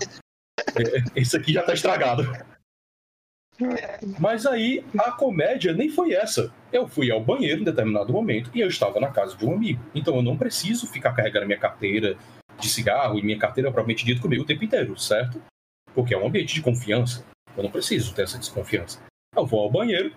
[0.59, 2.25] É, Esse aqui já tá estragado.
[4.19, 6.53] Mas aí a comédia nem foi essa.
[6.73, 9.83] Eu fui ao banheiro em determinado momento e eu estava na casa de um amigo.
[9.95, 12.17] Então eu não preciso ficar carregando minha carteira
[12.59, 15.41] de cigarro e minha carteira propriamente dito comigo o tempo inteiro, certo?
[15.95, 17.25] Porque é um ambiente de confiança.
[17.57, 19.01] Eu não preciso ter essa desconfiança.
[19.37, 20.13] Eu vou ao banheiro,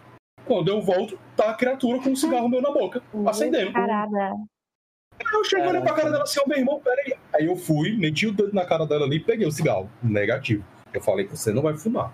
[0.45, 3.73] quando eu volto, tá a criatura com um cigarro meu na boca, acendendo.
[3.73, 4.35] Carada.
[5.31, 7.13] Eu cheguei olhando pra cara dela assim, ô meu irmão, peraí.
[7.33, 9.89] Aí eu fui, meti o dedo na cara dela ali e peguei o cigarro.
[10.01, 10.65] Negativo.
[10.93, 12.11] Eu falei, você não vai fumar.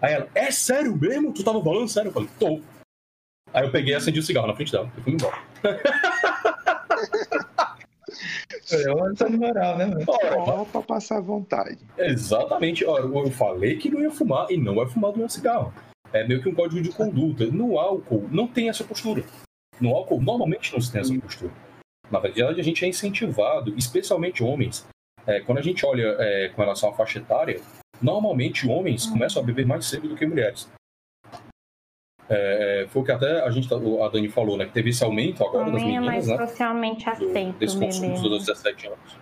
[0.00, 1.32] Aí ela, é sério mesmo?
[1.32, 2.08] Tu tava falando sério?
[2.08, 2.60] Eu falei, tô.
[3.52, 5.38] Aí eu peguei e acendi o cigarro na frente dela e fui embora.
[8.70, 9.90] É uma lição de moral, né?
[10.06, 11.78] Ora, Só pra passar vontade.
[11.98, 12.84] exatamente.
[12.84, 15.72] Ora, eu falei que não ia fumar e não vai fumar do meu cigarro.
[16.12, 17.46] É meio que um código de conduta.
[17.46, 19.24] No álcool, não tem essa postura.
[19.80, 21.52] No álcool, normalmente não se tem essa postura.
[22.10, 24.86] Na verdade, a gente é incentivado, especialmente homens.
[25.26, 27.60] É, quando a gente olha é, com relação à faixa etária,
[28.00, 30.68] normalmente homens começam a beber mais cedo do que mulheres.
[32.28, 34.66] É, foi o que até a, gente, tá- a Dani falou, né?
[34.66, 36.46] Que teve esse aumento agora das Homem é mais meninas, né?
[36.46, 39.16] socialmente do- aceito desse consumo dos 17 anos.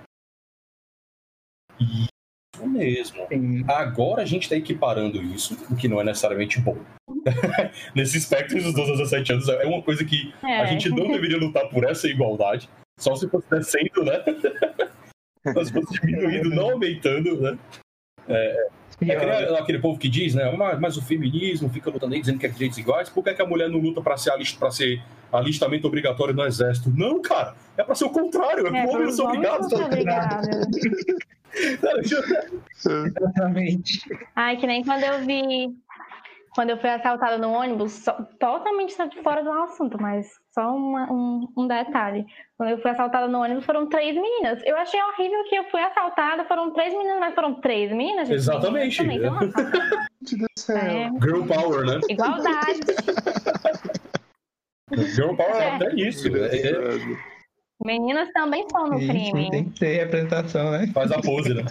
[1.80, 3.26] Isso mesmo.
[3.28, 3.64] Sim.
[3.68, 6.78] Agora a gente está equiparando isso, o que não é necessariamente bom.
[7.94, 10.66] Nesse espectro dos 12 a 17 anos, é uma coisa que a É.
[10.68, 14.22] gente não deveria lutar por essa igualdade, só se fosse descendo, né?
[15.54, 17.58] Mas se fosse diminuindo, não aumentando, né?
[18.28, 20.50] É que nem aquele povo que diz, né?
[20.56, 23.34] Mas, mas o feminismo fica lutando aí dizendo que é direitos iguais, por que, é
[23.34, 25.02] que a mulher não luta para ser, alist, ser
[25.32, 26.92] alistamento obrigatório no exército?
[26.96, 29.70] Não, cara, é para ser o contrário, é, É, é homens são obrigados.
[29.70, 30.48] não são obrigados.
[32.84, 34.00] Exatamente.
[34.34, 35.72] Ai, que nem quando eu vi.
[36.54, 41.48] Quando eu fui assaltada no ônibus, só- totalmente fora do assunto, mas só uma- um,
[41.56, 42.24] um detalhe.
[42.56, 44.62] Quando eu fui assaltada no ônibus, foram três meninas.
[44.64, 48.28] Eu achei horrível que eu fui assaltada, foram três meninas, mas foram três meninas.
[48.28, 48.36] gente.
[48.36, 49.02] Exatamente.
[49.02, 49.52] Meninas.
[50.70, 52.00] É, Girl power, né?
[52.08, 52.80] igualdade.
[55.14, 56.28] Girl power é até isso.
[56.34, 56.72] É, é.
[57.84, 59.50] Meninas também são no crime.
[59.50, 60.86] tem que ter representação, né?
[60.94, 61.64] faz a pose, né?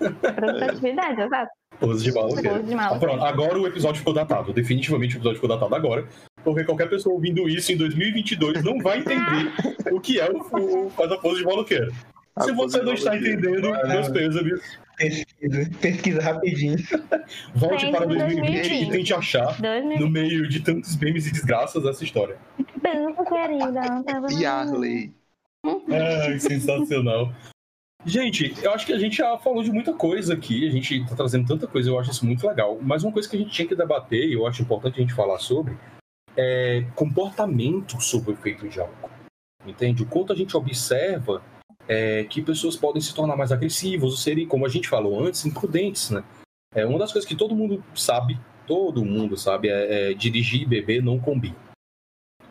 [0.00, 1.50] Representatividade, exato.
[1.80, 2.50] Pose de maloqueiro.
[2.56, 4.52] Pose de Ah, pronto, agora o episódio ficou datado.
[4.52, 6.06] Definitivamente o episódio ficou datado agora.
[6.42, 9.52] Porque qualquer pessoa ouvindo isso em 2022 não vai entender
[9.92, 10.38] o que é o,
[10.86, 11.92] o faz a pose de maluqueiro.
[12.40, 14.60] Se você não está entendendo, Ah, meus pêsames.
[14.96, 16.76] Pesquisa, pesquisa rapidinho.
[17.54, 18.90] Volte Pense para em 2020 e 2020.
[18.92, 22.36] tente achar, Dois mil no meio de tantos memes e desgraças, essa história.
[22.80, 24.04] Pensa, querida.
[24.40, 25.12] Yarley.
[25.90, 27.32] Ai, sensacional.
[28.06, 31.16] Gente, eu acho que a gente já falou de muita coisa aqui, a gente tá
[31.16, 32.78] trazendo tanta coisa, eu acho isso muito legal.
[32.82, 35.14] Mas uma coisa que a gente tinha que debater, e eu acho importante a gente
[35.14, 35.76] falar sobre,
[36.36, 39.10] é, comportamento sob o efeito de álcool.
[39.66, 40.02] Entende?
[40.02, 41.42] O quanto a gente observa
[41.88, 45.46] é, que pessoas podem se tornar mais agressivas ou serem, como a gente falou antes,
[45.46, 46.22] imprudentes, né?
[46.74, 50.66] É uma das coisas que todo mundo sabe, todo mundo sabe, é, é dirigir e
[50.66, 51.63] beber não combina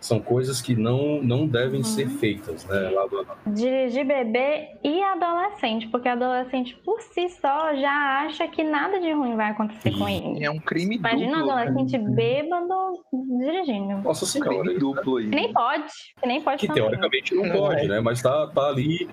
[0.04, 1.86] são coisas que não, não devem uhum.
[1.86, 2.90] ser feitas, né?
[2.90, 3.26] Lá do...
[3.54, 9.38] Dirigir bebê e adolescente, porque adolescente por si só já acha que nada de ruim
[9.38, 10.00] vai acontecer Sim.
[10.00, 10.44] com ele.
[10.44, 11.44] É um crime Imagina duplo.
[11.44, 12.10] Imagina um adolescente né?
[12.16, 13.02] bêbado
[13.40, 14.02] dirigindo.
[14.02, 14.60] Nossa senhora.
[14.60, 15.30] Crime duplo aí.
[15.30, 16.68] Que nem pode, que nem pode.
[16.68, 17.88] Que teoricamente não, não pode, é.
[17.88, 18.02] né?
[18.02, 19.08] Mas tá, tá ali.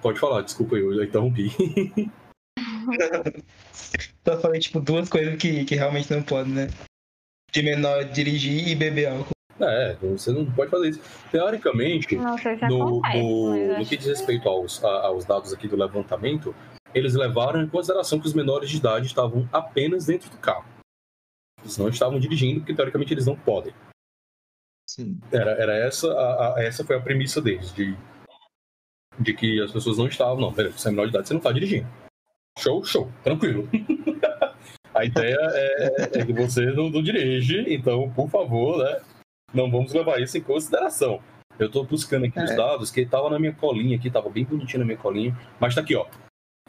[0.00, 1.50] Pode falar, desculpa eu, eu interrompi.
[4.24, 6.68] Só falei, tipo, duas coisas que, que realmente não pode, né?
[7.54, 9.30] De menor dirigir e beber álcool.
[9.60, 11.00] É, você não pode fazer isso.
[11.30, 12.36] Teoricamente, no,
[12.68, 16.52] no, no, que diz respeito aos, aos dados aqui do levantamento,
[16.92, 20.66] eles levaram em consideração que os menores de idade estavam apenas dentro do carro.
[21.60, 23.72] Eles não estavam dirigindo, porque teoricamente eles não podem.
[24.90, 25.20] Sim.
[25.30, 27.96] Era, era essa, a, a, essa foi a premissa deles, de,
[29.20, 30.40] de que as pessoas não estavam.
[30.40, 31.86] Não, peraí, você é menor de idade, você não está dirigindo.
[32.58, 33.68] Show, show, tranquilo.
[34.94, 39.00] A ideia é, é que você não, não, dirige, então, por favor, né?
[39.52, 41.20] Não vamos levar isso em consideração.
[41.58, 42.44] Eu estou buscando aqui é.
[42.44, 45.70] os dados, que estava na minha colinha aqui, estava bem bonitinho na minha colinha, mas
[45.70, 46.06] está aqui, ó.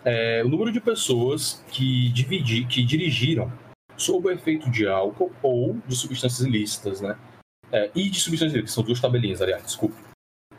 [0.04, 3.52] É, o número de pessoas que, dividi, que dirigiram
[3.98, 7.18] sob o efeito de álcool ou de substâncias ilícitas, né?
[7.72, 9.96] É, e de substâncias ilícitas, são duas tabelinhas, aliás, desculpa.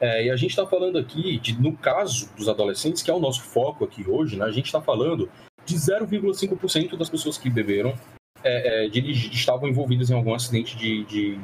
[0.00, 3.20] É, e a gente está falando aqui, de, no caso dos adolescentes, que é o
[3.20, 4.44] nosso foco aqui hoje, né?
[4.44, 5.30] A gente está falando
[5.66, 7.94] de 0,5% das pessoas que beberam
[8.42, 11.40] é, é, estavam envolvidas em algum acidente de, de,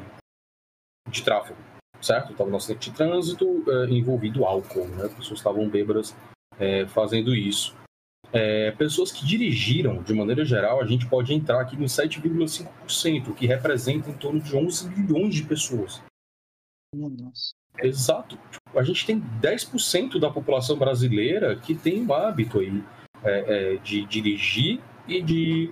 [1.09, 1.59] de tráfego,
[2.01, 2.31] certo?
[2.31, 5.09] Estava no acidente de trânsito é, envolvido álcool, né?
[5.09, 6.15] Pessoas estavam bêbadas
[6.57, 7.75] é, fazendo isso.
[8.31, 13.45] É, pessoas que dirigiram, de maneira geral, a gente pode entrar aqui no 7,5%, que
[13.45, 16.01] representa em torno de 11 milhões de pessoas.
[16.95, 17.51] Nossa.
[17.79, 18.37] Exato.
[18.75, 22.83] A gente tem 10% da população brasileira que tem o hábito aí
[23.23, 25.71] é, é, de dirigir e de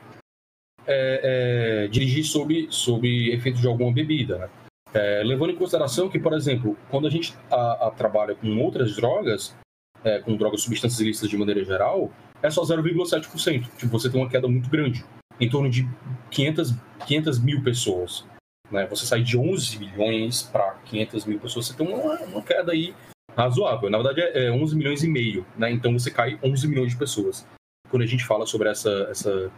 [0.88, 4.38] é, é, dirigir sob, sob efeito de alguma bebida.
[4.38, 4.50] Né?
[4.94, 8.96] É, levando em consideração que, por exemplo, quando a gente a, a trabalha com outras
[8.96, 9.56] drogas,
[10.04, 13.70] é, com drogas substâncias ilícitas de maneira geral, é só 0,7%.
[13.78, 15.06] Tipo, você tem uma queda muito grande,
[15.40, 15.88] em torno de
[16.32, 16.74] 500,
[17.08, 18.26] 500 mil pessoas.
[18.70, 18.86] Né?
[18.88, 22.94] Você sai de 11 milhões para 500 mil pessoas, você tem uma, uma queda aí
[23.36, 23.90] razoável.
[23.90, 25.72] Na verdade, é 11 milhões e meio, né?
[25.72, 27.46] Então você cai 11 milhões de pessoas.
[27.90, 29.52] Quando a gente fala sobre essa, essa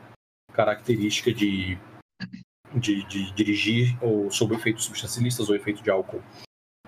[0.54, 1.78] característica de,
[2.74, 6.22] de, de dirigir ou sob efeito de substâncias ou efeito de álcool,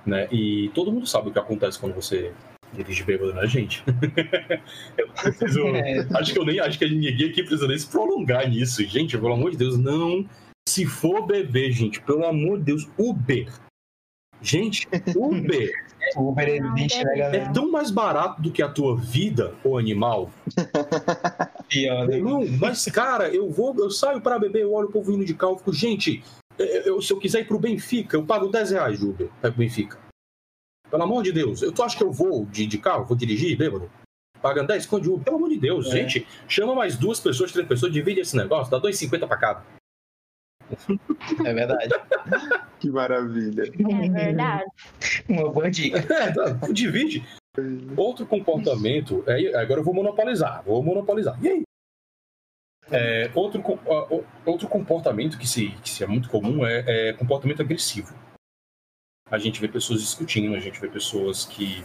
[0.06, 0.28] né?
[0.32, 2.34] E todo mundo sabe o que acontece quando você
[2.74, 3.84] dirige bêbado, né, gente?
[4.98, 6.08] eu preciso, é.
[6.18, 9.18] acho que eu nem acho que ninguém aqui precisa nem se prolongar nisso, gente.
[9.18, 10.28] Pelo amor de Deus, não.
[10.68, 13.52] Se for beber, gente, pelo amor de Deus, Uber.
[14.42, 15.72] Gente, Uber
[16.16, 20.30] o Uber deixa É tão mais barato do que a tua vida, o animal.
[21.68, 22.20] Pior, né?
[22.20, 25.34] Não, mas, cara, eu vou, eu saio para beber, eu olho o povo indo de
[25.34, 26.24] carro, eu fico, gente,
[26.58, 29.98] eu, se eu quiser ir pro Benfica, eu pago 10 reais de Uber para Benfica.
[30.90, 33.58] Pelo amor de Deus, eu, tu acha que eu vou de, de carro, vou dirigir,
[33.58, 33.90] bêbado?
[34.42, 35.24] Pagando 10 conto de Uber?
[35.24, 35.92] Pelo amor de Deus, é.
[35.92, 39.64] gente, chama mais duas pessoas, três pessoas, divide esse negócio, dá 2,50 para cada.
[41.46, 41.90] É verdade.
[42.80, 43.64] que maravilha.
[43.64, 44.66] É verdade.
[45.30, 46.00] Uma boa dica.
[46.00, 47.24] É, tá, divide.
[47.96, 49.24] Outro comportamento.
[49.28, 50.64] É, agora eu vou monopolizar.
[50.64, 51.38] Vou monopolizar.
[51.44, 51.64] E aí?
[52.92, 53.64] É, outro,
[54.46, 58.14] outro comportamento que, se, que se é muito comum é, é comportamento agressivo.
[59.30, 61.84] A gente vê pessoas discutindo, a gente vê pessoas que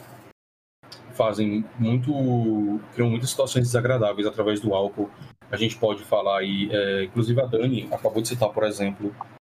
[1.21, 2.81] fazem muito.
[2.95, 5.11] criam muitas situações desagradáveis através do álcool
[5.51, 9.13] a gente pode falar aí, é, inclusive a Dani acabou de citar, por exemplo,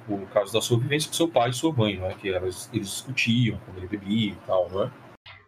[0.09, 2.15] o caso da sua vivência com seu pai e sua mãe, né?
[2.21, 4.91] Que elas, eles discutiam quando ele bebia e tal, não é?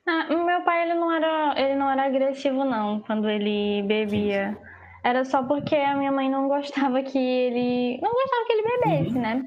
[0.08, 4.52] Ah, meu pai ele não era ele não era agressivo não quando ele bebia.
[4.52, 4.66] Sim.
[5.04, 9.16] Era só porque a minha mãe não gostava que ele não gostava que ele bebesse,
[9.16, 9.22] uhum.
[9.22, 9.42] né?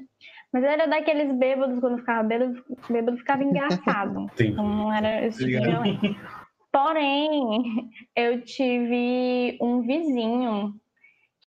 [0.52, 4.26] Mas era daqueles bêbados quando ficava bêbado, bêbado ficava engraçado.
[4.38, 6.16] então não era esse tipo de
[6.72, 10.74] Porém, eu tive um vizinho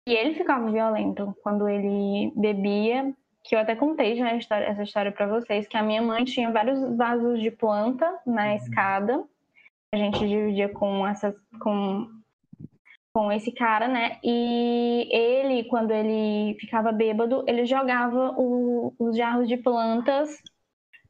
[0.06, 3.14] e ele ficava violento quando ele bebia,
[3.44, 6.52] que eu até contei já história, essa história para vocês, que a minha mãe tinha
[6.52, 8.56] vários vasos de planta na uhum.
[8.56, 9.24] escada.
[9.94, 12.08] A gente dividia com essas com
[13.16, 14.18] com esse cara, né?
[14.24, 20.42] E ele, quando ele ficava bêbado, ele jogava o, os jarros de plantas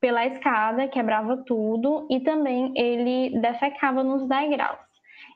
[0.03, 4.77] pela escada, quebrava tudo e também ele defecava nos degraus.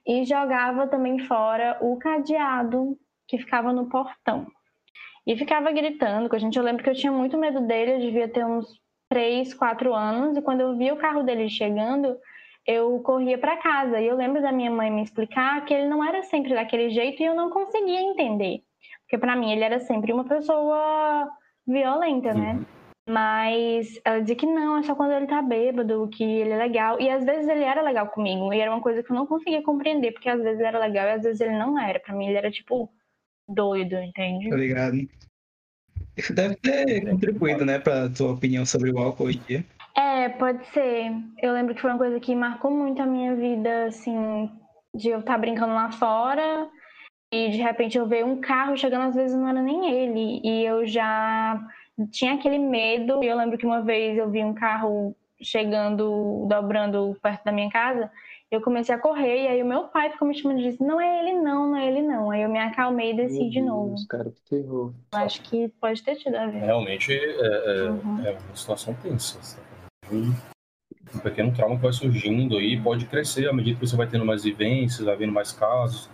[0.06, 2.98] E jogava também fora o cadeado
[3.30, 4.46] que ficava no portão.
[5.26, 6.58] e ficava gritando com a gente.
[6.58, 8.68] Eu lembro que eu tinha muito medo dele, eu devia ter uns
[9.10, 12.18] 3, 4 anos, e quando eu vi o carro dele chegando,
[12.66, 14.02] eu corria para casa.
[14.02, 17.22] E eu lembro da minha mãe me explicar que ele não era sempre daquele jeito
[17.22, 18.64] e eu não conseguia entender.
[19.04, 21.30] Porque para mim ele era sempre uma pessoa
[21.66, 22.54] violenta, né?
[22.54, 22.77] Uhum.
[23.08, 27.00] Mas ela dizia que não, é só quando ele tá bêbado, que ele é legal.
[27.00, 28.54] E às vezes ele era legal comigo.
[28.54, 31.08] E era uma coisa que eu não conseguia compreender, porque às vezes ele era legal
[31.08, 32.02] e às vezes ele não era.
[32.02, 32.92] Pra mim ele era tipo
[33.48, 34.48] doido, entende?
[34.48, 34.98] Obrigado.
[34.98, 35.28] Tá
[36.18, 39.66] Isso deve ter contribuído, né, pra tua opinião sobre o álcool hoje em dia.
[39.96, 41.12] É, pode ser.
[41.42, 44.52] Eu lembro que foi uma coisa que marcou muito a minha vida, assim,
[44.94, 46.70] de eu estar tá brincando lá fora
[47.32, 50.42] e de repente eu ver um carro chegando, às vezes não era nem ele.
[50.44, 51.58] E eu já
[52.12, 53.24] tinha aquele medo.
[53.24, 58.12] Eu lembro que uma vez eu vi um carro chegando, dobrando perto da minha casa.
[58.50, 61.02] Eu comecei a correr e aí o meu pai ficou me chamando e disse: Não
[61.02, 62.32] é ele, não, não é ele, não.
[62.32, 63.90] Aí eu me acalmei e desci meu de novo.
[63.90, 64.94] Deus, cara, que terror.
[65.12, 66.60] Acho que pode ter tido a ver.
[66.60, 68.26] Realmente é, é, uhum.
[68.26, 69.40] é uma situação tensa.
[70.10, 74.26] Um pequeno trauma que vai surgindo aí pode crescer à medida que você vai tendo
[74.26, 76.10] mais vivências, vai vendo mais casos.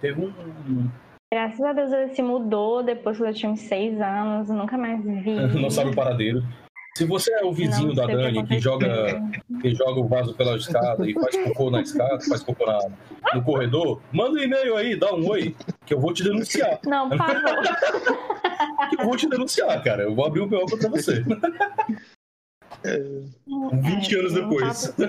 [0.00, 0.88] Teve um.
[1.32, 5.02] Graças a Deus ele se mudou depois que eu tinha uns seis anos, nunca mais
[5.02, 5.34] vi.
[5.58, 6.42] Não sabe o paradeiro.
[6.94, 9.18] Se você é o vizinho não, da Dani que, que joga,
[9.62, 12.80] que joga o vaso pela escada e faz cocô na escada, faz cocô na,
[13.32, 15.56] no corredor, manda um e-mail aí, dá um oi,
[15.86, 16.78] que eu vou te denunciar.
[16.84, 17.64] Não, por favor.
[18.98, 20.02] eu vou te denunciar, cara.
[20.02, 21.24] Eu vou abrir o BO contra você.
[22.84, 22.98] É,
[23.80, 24.94] 20 é, anos depois.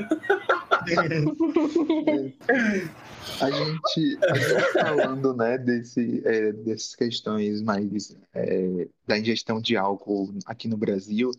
[3.40, 9.78] A gente, a gente falando né, desse, é, dessas questões mais é, da ingestão de
[9.78, 11.32] álcool aqui no Brasil,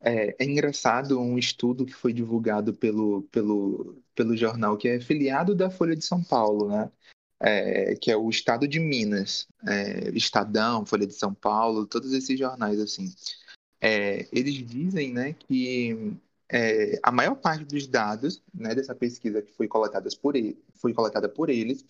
[0.00, 5.54] é, é, engraçado um estudo que foi divulgado pelo, pelo, pelo jornal que é filiado
[5.54, 6.90] da Folha de São Paulo, né?
[7.44, 12.38] É, que é o Estado de Minas, é, Estadão, Folha de São Paulo, todos esses
[12.38, 13.12] jornais assim.
[13.82, 16.16] É, eles dizem né, que
[16.48, 20.94] é, a maior parte dos dados né, dessa pesquisa que foi, coletadas por ele, foi
[20.94, 21.84] coletada por eles,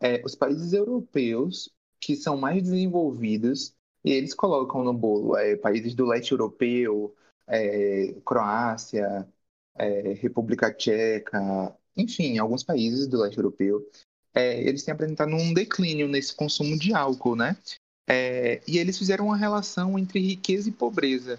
[0.00, 1.70] é, os países europeus
[2.00, 3.74] que são mais desenvolvidos,
[4.04, 7.14] e eles colocam no bolo é, países do leste europeu,
[7.46, 9.28] é, Croácia,
[9.76, 13.88] é, República Tcheca, enfim, alguns países do leste europeu,
[14.34, 17.56] é, eles têm apresentado um declínio nesse consumo de álcool, né?
[18.66, 21.38] E eles fizeram uma relação entre riqueza e pobreza.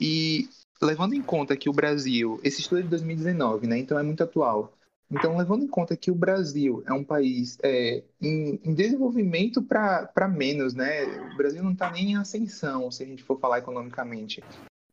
[0.00, 0.48] E
[0.82, 3.78] levando em conta que o Brasil, esse estudo é de 2019, né?
[3.78, 4.72] Então é muito atual.
[5.10, 10.28] Então, levando em conta que o Brasil é um país é, em, em, desenvolvimento para
[10.28, 11.04] menos, né?
[11.32, 14.40] O Brasil não está nem em ascensão, se a gente for falar economicamente.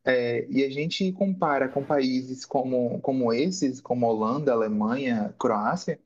[0.04, 6.00] É, e a gente compara com países como, como esses, como Holanda, Alemanha, Croácia,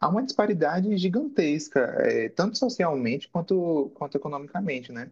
[0.00, 5.08] há uma disparidade gigantesca, é, tanto socialmente quanto, quanto economicamente, né?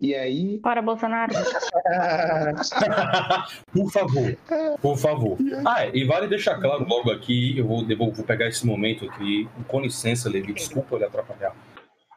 [0.00, 0.58] E aí.
[0.58, 1.32] Para Bolsonaro!
[3.72, 4.36] por favor,
[4.80, 5.38] por favor.
[5.66, 9.48] Ah, e vale deixar claro logo aqui, eu vou, eu vou pegar esse momento aqui,
[9.66, 11.54] com licença, Levi, desculpa ele atrapalhar.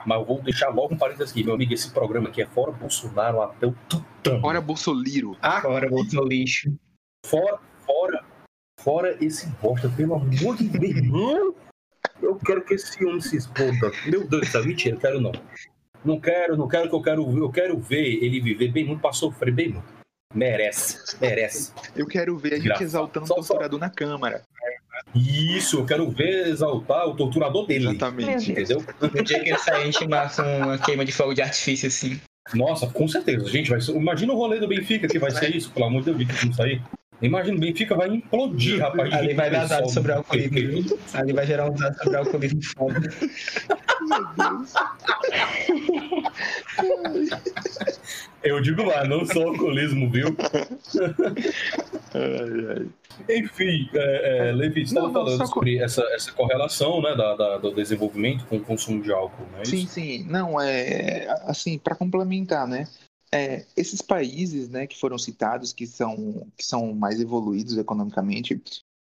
[0.05, 1.73] Mas eu vou deixar logo um parênteses aqui, meu amigo.
[1.73, 4.41] Esse programa aqui é fora Bolsonaro até o tutano.
[4.41, 5.37] Fora Bolsoliro.
[5.41, 6.77] Ah, fora Bolsolixo.
[7.25, 8.25] Fora, fora,
[8.81, 11.55] fora esse bosta, pelo amor de Deus.
[12.23, 13.91] Eu quero que esse homem se exploda.
[14.05, 15.33] Meu Deus do céu, mentira, quero não.
[16.05, 19.13] Não quero, não quero que eu quero eu quero ver ele viver bem muito para
[19.13, 19.93] sofrer bem muito.
[20.33, 21.73] Merece, merece.
[21.95, 22.87] Eu quero ver a gente Graças.
[22.87, 23.85] exaltando só, o torturador só...
[23.85, 24.41] na Câmara.
[25.13, 27.89] Isso, eu quero ver exaltar o torturador dele.
[27.89, 28.51] Exatamente.
[28.51, 28.83] Entendeu?
[28.99, 32.19] No dia que ele sair, a gente marca uma queima de fogo de artifício assim.
[32.53, 33.45] Nossa, com certeza.
[33.47, 33.95] Gente, vai ser...
[33.95, 36.53] imagina o rolê do Benfica que vai ser isso, pelo amor de Deus, que não
[36.53, 36.81] sair.
[37.23, 39.13] Imagina, o Benfica vai implodir, rapaz.
[39.13, 40.99] Ali vai dar dados sobre alcoolismo.
[41.13, 42.99] Ali vai gerar um dado sobre alcoolismo foda.
[42.99, 44.73] Meu Deus.
[48.43, 50.35] Eu digo lá, não só alcoolismo, viu?
[52.13, 53.37] ai, ai.
[53.37, 55.45] Enfim, é, é, Levi, você estava falando só...
[55.45, 59.61] sobre essa, essa correlação né, da, da, do desenvolvimento com o consumo de álcool, não
[59.61, 59.93] é Sim, isso?
[59.93, 60.25] sim.
[60.27, 62.85] Não, é assim, para complementar, né?
[63.33, 68.61] É, esses países né, que foram citados, que são, que são mais evoluídos economicamente,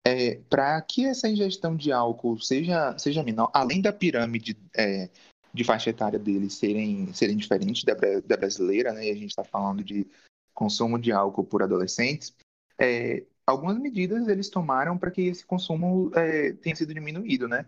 [0.04, 5.08] é, para que essa ingestão de álcool seja, seja menor, além da pirâmide é,
[5.54, 9.44] de faixa etária deles serem, serem diferentes da, da brasileira, né, e a gente está
[9.44, 10.06] falando de
[10.52, 12.34] consumo de álcool por adolescentes,
[12.78, 17.64] é, algumas medidas eles tomaram para que esse consumo é, tenha sido diminuído, né?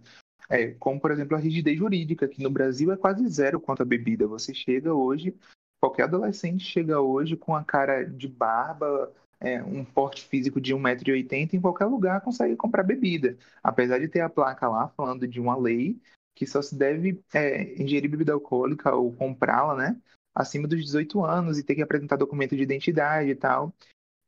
[0.50, 3.84] É, como, por exemplo, a rigidez jurídica, que no Brasil é quase zero quanto à
[3.84, 4.26] bebida.
[4.26, 5.34] Você chega hoje
[5.80, 11.54] Qualquer adolescente chega hoje com a cara de barba, é, um porte físico de 1,80m,
[11.54, 13.36] em qualquer lugar consegue comprar bebida.
[13.62, 16.00] Apesar de ter a placa lá falando de uma lei
[16.34, 20.00] que só se deve é, ingerir bebida alcoólica ou comprá-la, né?
[20.38, 23.74] acima dos 18 anos e ter que apresentar documento de identidade e tal.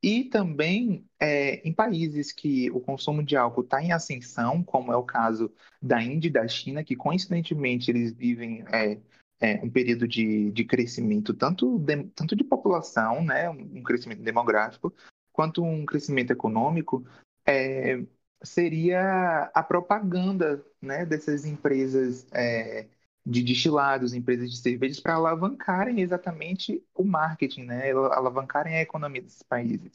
[0.03, 4.97] E também é, em países que o consumo de álcool está em ascensão, como é
[4.97, 8.99] o caso da Índia e da China, que coincidentemente eles vivem é,
[9.41, 14.93] é, um período de, de crescimento tanto de, tanto de população, né, um crescimento demográfico,
[15.33, 17.05] quanto um crescimento econômico,
[17.47, 18.05] é,
[18.43, 22.89] seria a propaganda né, dessas empresas é,
[23.25, 27.91] de destilados, empresas de cervejas, para alavancarem exatamente o marketing, né?
[27.91, 29.93] alavancarem a economia desses países.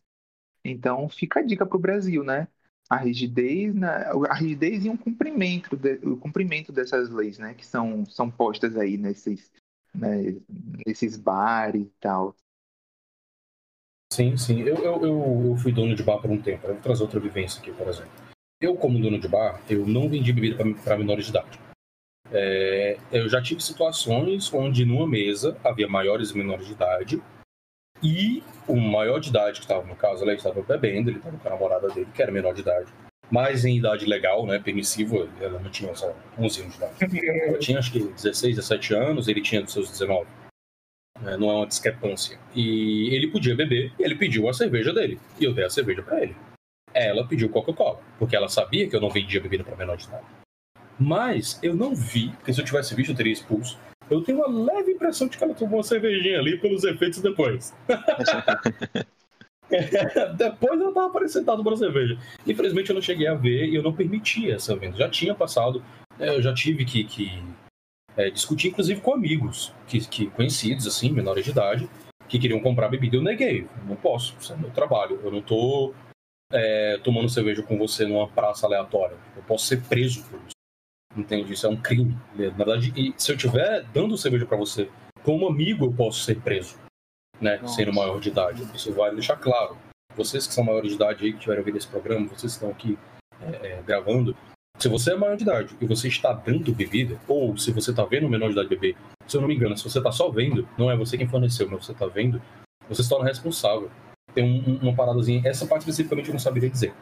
[0.63, 2.47] Então, fica a dica para o Brasil, né?
[2.89, 7.53] A rigidez, na, a rigidez e um cumprimento, de, o cumprimento dessas leis, né?
[7.53, 9.51] Que são, são postas aí nesses,
[9.93, 10.35] né,
[10.85, 12.35] nesses bares e tal.
[14.13, 14.61] Sim, sim.
[14.61, 16.67] Eu, eu, eu, fui dono de bar por um tempo.
[16.67, 18.11] Eu vou trazer outra vivência aqui, por exemplo.
[18.61, 21.59] Eu, como dono de bar, eu não vendi bebida para menores de idade.
[22.31, 27.21] É, eu já tive situações onde numa mesa havia maiores e menores de idade
[28.03, 31.47] e o maior de idade que estava no caso, ele estava bebendo, ele estava com
[31.47, 32.91] a namorada dele, que era menor de idade,
[33.29, 37.47] mas em idade legal, né, permissiva, ela não tinha só 11 anos de idade.
[37.47, 40.27] Ela tinha acho que 16, 17 anos, ele tinha dos seus 19.
[41.25, 42.37] É, não é uma discrepância.
[42.53, 46.03] E ele podia beber, e ele pediu a cerveja dele, e eu dei a cerveja
[46.03, 46.35] para ele.
[46.93, 50.25] Ela pediu Coca-Cola, porque ela sabia que eu não vendia bebida para menor de idade.
[50.99, 53.77] Mas eu não vi, porque se eu tivesse visto eu teria expulso.
[54.09, 57.73] Eu tenho uma leve impressão de que ela tomou uma cervejinha ali pelos efeitos depois.
[60.37, 62.17] depois ela tava parecendo tomando uma cerveja.
[62.45, 64.97] Infelizmente eu não cheguei a ver e eu não permitia essa venda.
[64.97, 65.83] Já tinha passado,
[66.17, 67.43] né, eu já tive que, que
[68.15, 71.89] é, discutir, inclusive com amigos que, que conhecidos, assim, menores de idade,
[72.27, 73.17] que queriam comprar bebida.
[73.17, 73.67] Eu neguei.
[73.87, 75.19] Não posso, isso é meu trabalho.
[75.23, 75.93] Eu não tô
[76.51, 79.17] é, tomando cerveja com você numa praça aleatória.
[79.35, 80.54] Eu posso ser preso por isso.
[81.15, 81.53] Entende?
[81.53, 82.17] Isso é um crime.
[82.35, 84.89] Na verdade, se eu estiver dando cerveja para você
[85.23, 86.75] como amigo, eu posso ser preso,
[87.39, 87.57] né?
[87.57, 87.75] Nossa.
[87.75, 88.63] Sendo maior de idade.
[88.73, 89.77] Isso vai deixar claro.
[90.15, 92.69] Vocês que são maiores de idade aí, que tiveram ouvido esse programa, vocês que estão
[92.69, 92.97] aqui
[93.41, 94.35] é, é, gravando,
[94.77, 98.03] se você é maior de idade e você está dando bebida, ou se você está
[98.05, 98.95] vendo um menor de idade beber,
[99.25, 101.67] se eu não me engano, se você está só vendo, não é você quem forneceu,
[101.69, 102.41] mas você está vendo,
[102.87, 103.89] você se torna responsável.
[104.33, 106.93] Tem um, uma paradazinha, essa parte especificamente eu não saberia dizer.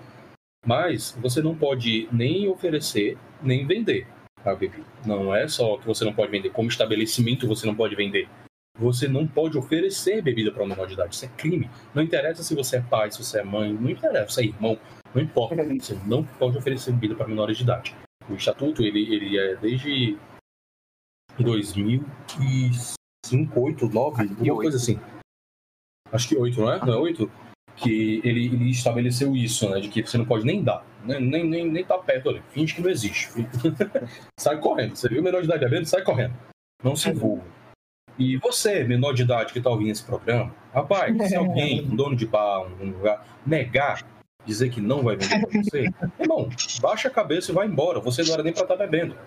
[0.66, 4.08] Mas você não pode nem oferecer, nem vender
[4.46, 4.86] a bebida.
[5.06, 8.30] Não é só que você não pode vender, como estabelecimento você não pode vender.
[8.80, 11.16] Você não pode oferecer bebida para um menor de idade.
[11.16, 11.70] Isso é crime.
[11.94, 14.80] Não interessa se você é pai, se você é mãe, não interessa se é irmão,
[15.14, 15.56] não importa.
[15.56, 17.96] Você não pode oferecer bebida para menores de idade.
[18.30, 20.18] O estatuto ele, ele é desde
[21.38, 25.00] 2005, 8, 9, alguma coisa assim.
[26.12, 26.80] Acho que 8, não é?
[26.80, 27.30] Não é 8?
[27.76, 29.80] Que ele, ele, estabeleceu isso, né?
[29.80, 32.76] De que você não pode nem dar, né, nem, nem, nem tá perto ali, finge
[32.76, 33.30] que não existe.
[34.40, 34.96] sai correndo.
[34.96, 36.34] Você viu o menor de idade bebendo, sai correndo.
[36.84, 37.44] Não se envolva.
[38.18, 42.16] E você, menor de idade que está ouvindo esse programa, rapaz, se alguém, um dono
[42.16, 44.04] de bar, um lugar, negar,
[44.46, 46.50] dizer que não vai vender pra você, irmão,
[46.82, 48.00] baixa a cabeça e vai embora.
[48.00, 49.18] Você não era nem para estar tá bebendo.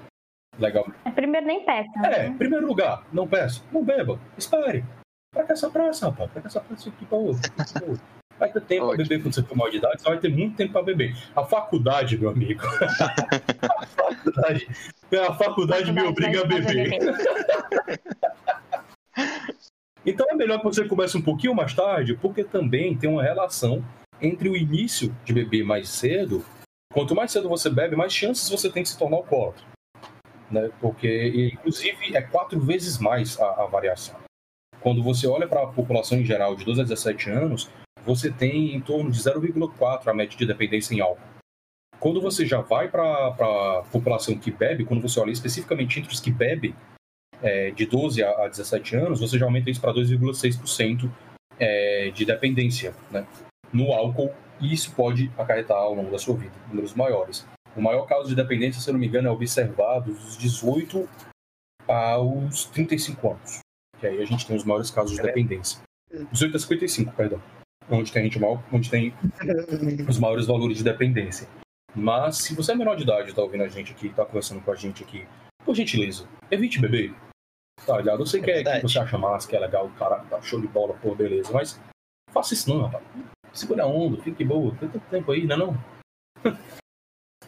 [0.59, 0.87] Legal.
[1.05, 1.91] É, primeiro nem peça.
[2.05, 2.35] É, né?
[2.39, 3.63] primeiro lugar, não peça.
[3.73, 4.19] Não beba.
[4.39, 4.85] Espere.
[5.33, 6.31] Pra que essa pressa, rapaz?
[6.31, 7.53] Pra que essa pressa aqui pra outro?
[8.39, 10.57] Vai ter tempo para beber quando você for mal de idade, você vai ter muito
[10.57, 11.17] tempo para beber.
[11.35, 12.63] A faculdade, meu amigo.
[12.67, 14.69] a faculdade,
[15.13, 16.99] a faculdade me obriga a beber.
[20.05, 23.83] então é melhor que você comece um pouquinho mais tarde, porque também tem uma relação
[24.21, 26.45] entre o início de beber mais cedo.
[26.93, 29.65] Quanto mais cedo você bebe, mais chances você tem de se tornar alcoólatra.
[30.51, 30.71] Né?
[30.81, 34.17] Porque, inclusive, é quatro vezes mais a, a variação.
[34.81, 37.71] Quando você olha para a população em geral de 12 a 17 anos,
[38.07, 41.21] você tem em torno de 0,4 a média de dependência em álcool.
[41.99, 46.21] Quando você já vai para a população que bebe, quando você olha especificamente entre os
[46.21, 46.75] que bebem,
[47.43, 51.11] é, de 12 a, 17 anos, você já aumenta isso para 2,6%
[51.59, 53.27] é, de dependência né,
[53.73, 57.47] no álcool, e isso pode acarretar ao longo da sua vida números maiores.
[57.75, 61.09] O maior caso de dependência, se eu não me engano, é observado dos 18
[61.89, 63.59] aos 35 anos.
[63.99, 65.81] Que aí a gente tem os maiores casos de dependência.
[66.31, 67.56] 18 a 55, perdão
[67.91, 69.15] onde tem, gente mal, onde tem
[70.09, 71.49] os maiores valores de dependência.
[71.95, 74.71] Mas se você é menor de idade, tá ouvindo a gente aqui, tá conversando com
[74.71, 75.27] a gente aqui,
[75.65, 77.15] por gentileza, evite beber.
[77.87, 78.21] Tá ligado?
[78.21, 80.67] Eu sei que, é, que você acha massa, que é legal, cara, tá show de
[80.67, 81.81] bola, pô, beleza, mas
[82.31, 83.05] faça isso não, rapaz.
[83.53, 85.85] Segura a onda, fique boa, tem tanto tempo aí, não é não?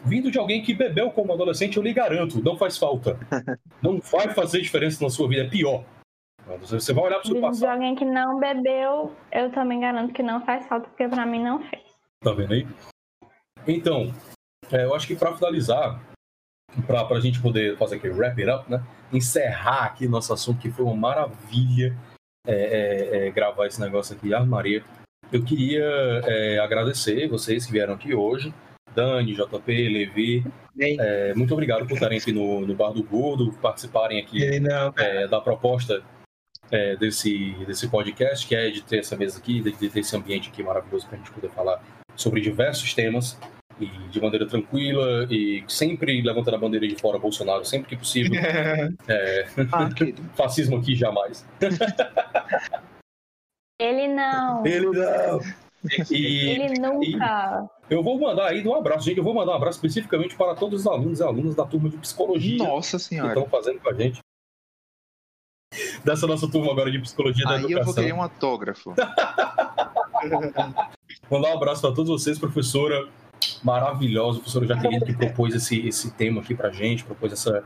[0.05, 3.19] Vindo de alguém que bebeu como adolescente, eu lhe garanto, não faz falta.
[3.81, 5.85] Não vai fazer diferença na sua vida, é pior.
[6.57, 7.59] Você vai olhar pro seu passado.
[7.59, 11.43] De alguém que não bebeu, eu também garanto que não faz falta, porque pra mim
[11.43, 11.83] não fez.
[12.21, 12.67] Tá vendo aí?
[13.67, 14.13] Então,
[14.71, 16.01] é, eu acho que pra finalizar,
[16.87, 18.83] pra, pra gente poder fazer aquele wrap it up, né?
[19.13, 21.95] Encerrar aqui nosso assunto, que foi uma maravilha.
[22.47, 24.33] é, é, é, gravar esse negócio aqui.
[24.33, 24.83] Ah, Maria,
[25.31, 25.85] eu queria
[26.25, 28.53] é, agradecer vocês que vieram aqui hoje.
[28.95, 30.43] Dani, JP, Levi,
[30.79, 35.27] é, muito obrigado por estarem aqui no, no Bar do Gordo, participarem aqui não, é,
[35.27, 36.03] da proposta
[36.71, 40.15] é, desse, desse podcast, que é de ter essa mesa aqui, de, de ter esse
[40.15, 41.81] ambiente aqui maravilhoso para a gente poder falar
[42.15, 43.39] sobre diversos temas
[43.79, 48.33] e de maneira tranquila e sempre levantando a bandeira de fora Bolsonaro sempre que possível.
[49.07, 49.89] É, Ah,
[50.35, 51.45] fascismo aqui jamais.
[53.79, 54.65] Ele não.
[54.65, 55.39] Ele não.
[56.11, 57.69] E Ele nunca.
[57.89, 59.17] eu vou mandar aí um abraço, gente.
[59.17, 61.97] Eu vou mandar um abraço especificamente para todos os alunos e alunas da turma de
[61.97, 63.29] psicologia Nossa que senhora.
[63.29, 64.19] estão fazendo com a gente.
[66.03, 67.93] Dessa nossa turma agora de psicologia da Aí eu vou educação.
[67.95, 68.93] querer um autógrafo.
[71.29, 73.07] Mandar um abraço para todos vocês, professora
[73.63, 77.63] maravilhosa, professora Jaqueline, que propôs esse, esse tema aqui pra gente, propôs essa,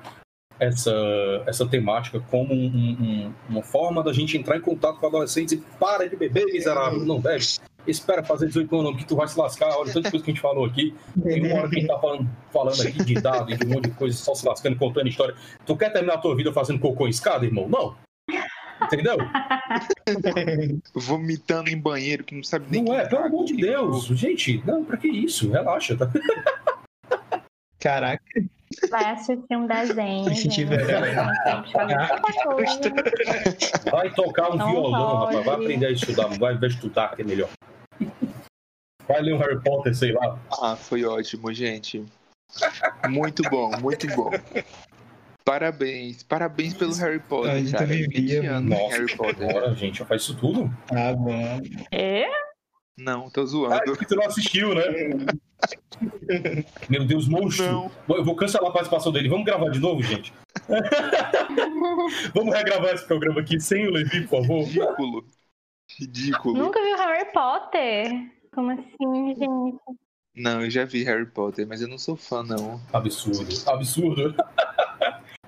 [0.60, 0.94] essa,
[1.48, 5.58] essa temática como um- um- uma forma da gente entrar em contato com adolescentes e
[5.80, 7.44] para de beber, miserável, não bebe.
[7.86, 9.68] Espera fazer 18 anos, que tu vai se lascar.
[9.78, 10.96] Olha, tanta coisa que a gente falou aqui.
[11.22, 13.70] Tem uma hora que a gente tá falando, falando aqui de dado e de um
[13.72, 15.36] monte de coisa, só se lascando, contando história.
[15.66, 17.68] Tu quer terminar a tua vida fazendo cocô em escada, irmão?
[17.68, 17.94] Não.
[18.82, 19.18] Entendeu?
[20.94, 24.06] Vomitando em banheiro que não sabe nem Não é, pelo amor de Deus.
[24.08, 25.52] Gente, não, pra que isso?
[25.52, 26.12] Relaxa, tá?
[27.80, 28.24] Caraca,
[28.90, 30.34] Vai assistir um desenho.
[30.36, 31.32] Se tiver, coisa.
[33.92, 35.36] Vai tocar um Não violão, pode.
[35.36, 35.46] rapaz.
[35.46, 37.50] Vai aprender a estudar, vai, vai estudar que é melhor.
[39.08, 40.40] Vai ler um Harry Potter, sei lá.
[40.62, 42.04] Ah, foi ótimo, gente.
[43.10, 44.32] Muito bom, muito bom.
[45.46, 47.52] Parabéns, parabéns pelo Harry Potter.
[47.52, 47.86] A gente cara.
[47.86, 49.50] vivia, 20 anos em Nossa, Harry Potter.
[49.50, 50.70] agora, gente, já faz isso tudo.
[50.88, 51.62] tá bom.
[51.92, 52.26] É?
[52.98, 53.84] Não, tô Ah, zoando.
[53.86, 54.84] porque tu não assistiu, né?
[56.90, 57.66] Meu Deus, monstro.
[57.66, 57.92] Não.
[58.10, 59.28] Eu vou cancelar a participação dele.
[59.30, 60.32] Vamos gravar de novo, gente?
[62.34, 64.64] Vamos regravar esse programa aqui sem o Levi, por favor?
[64.64, 65.26] Ridículo.
[66.00, 66.58] Ridículo.
[66.58, 68.32] Nunca viu Harry Potter?
[68.54, 69.78] Como assim, gente?
[70.36, 72.80] Não, eu já vi Harry Potter, mas eu não sou fã, não.
[72.92, 73.48] Absurdo.
[73.70, 74.36] Absurdo.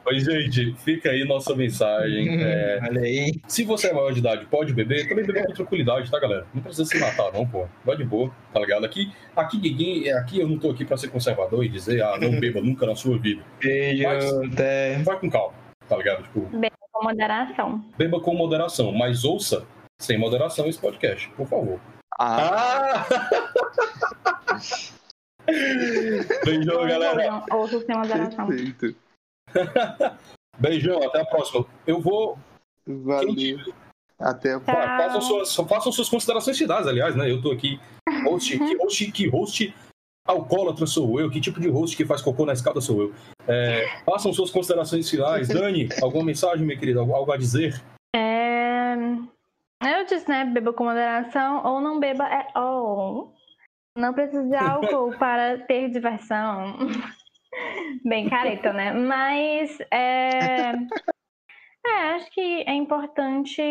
[0.06, 2.41] Mas, gente, fica aí nossa mensagem.
[2.43, 3.41] É, Olha aí.
[3.47, 6.45] Se você é maior de idade, pode beber, também beber com tranquilidade, tá, galera?
[6.53, 7.68] Não precisa se matar, não, pô.
[7.84, 8.86] Vai de boa, tá ligado?
[8.86, 12.39] Aqui, aqui ninguém, aqui eu não tô aqui pra ser conservador e dizer, ah, não
[12.39, 13.41] beba nunca na sua vida.
[13.60, 14.97] Beijo, Mas- até.
[14.99, 15.53] Vai com calma,
[15.89, 16.24] tá ligado?
[16.24, 16.41] Tipo,
[16.91, 17.84] Com moderação.
[17.97, 19.66] beba com moderação, mas ouça
[19.99, 21.80] sem moderação esse podcast, por favor.
[22.20, 23.30] Ah, Ah!
[26.43, 27.43] Beijão, galera.
[27.51, 28.47] Ouço sem moderação.
[28.47, 28.95] perfeito.
[30.60, 31.66] Beijão, até a próxima.
[31.86, 32.38] Eu vou.
[32.88, 33.58] Valeu.
[34.20, 34.60] Até a.
[34.62, 37.30] Fa- Façam suas, façam suas considerações finais, aliás, né?
[37.30, 37.80] Eu tô aqui.
[38.24, 39.76] Host, que host, que host
[40.28, 41.30] alcoólatra sou eu?
[41.30, 43.14] Que tipo de host que faz cocô na escada sou eu?
[43.47, 45.47] É, façam suas considerações finais.
[45.49, 46.99] Dani, alguma mensagem, minha querida?
[46.99, 47.82] Algo, algo a dizer?
[48.16, 48.95] É...
[49.84, 50.45] Eu disse, né?
[50.45, 53.34] Beba com moderação ou não beba at all.
[53.97, 56.78] Não precisa de álcool para ter diversão.
[58.03, 58.91] Bem careta, né?
[58.93, 60.72] Mas é...
[61.86, 63.62] é, acho que é importante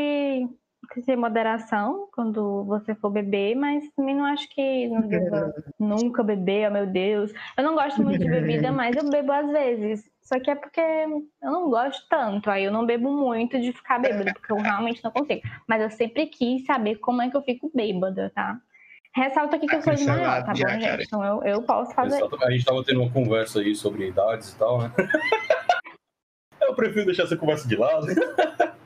[1.06, 6.68] ter moderação quando você for beber, mas também não acho que não deva nunca beber,
[6.68, 7.32] oh meu Deus.
[7.56, 10.08] Eu não gosto muito de bebida, mas eu bebo às vezes.
[10.22, 13.98] Só que é porque eu não gosto tanto, aí eu não bebo muito de ficar
[13.98, 15.42] bêbada, porque eu realmente não consigo.
[15.68, 18.58] Mas eu sempre quis saber como é que eu fico bêbada, tá?
[19.16, 20.80] Ressalto aqui que eu sou de maior, tá bom, cara.
[20.80, 21.04] gente?
[21.04, 22.16] Então eu, eu posso fazer.
[22.16, 22.44] Exatamente.
[22.44, 24.92] A gente tava tendo uma conversa aí sobre idades e tal, né?
[26.60, 28.06] Eu prefiro deixar essa conversa de lado.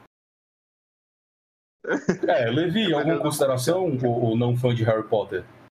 [2.27, 5.43] É, Levi, alguma consideração ou, ou não fã de Harry Potter?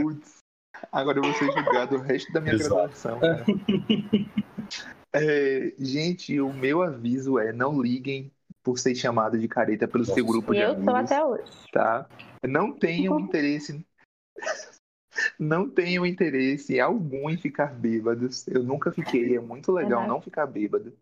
[0.00, 0.38] Putz.
[0.92, 2.74] Agora eu vou ser julgado o resto da minha Exato.
[2.76, 3.18] graduação.
[5.12, 8.30] É, gente, o meu aviso é não liguem
[8.68, 11.50] por ser chamado de careta pelo seu grupo de eu amigos, sou até hoje.
[11.72, 12.06] tá?
[12.46, 13.82] Não tenham interesse
[15.40, 18.46] não tenham interesse algum em ficar bêbados.
[18.46, 20.08] Eu nunca fiquei, é muito legal Verdade.
[20.08, 20.92] não ficar bêbado.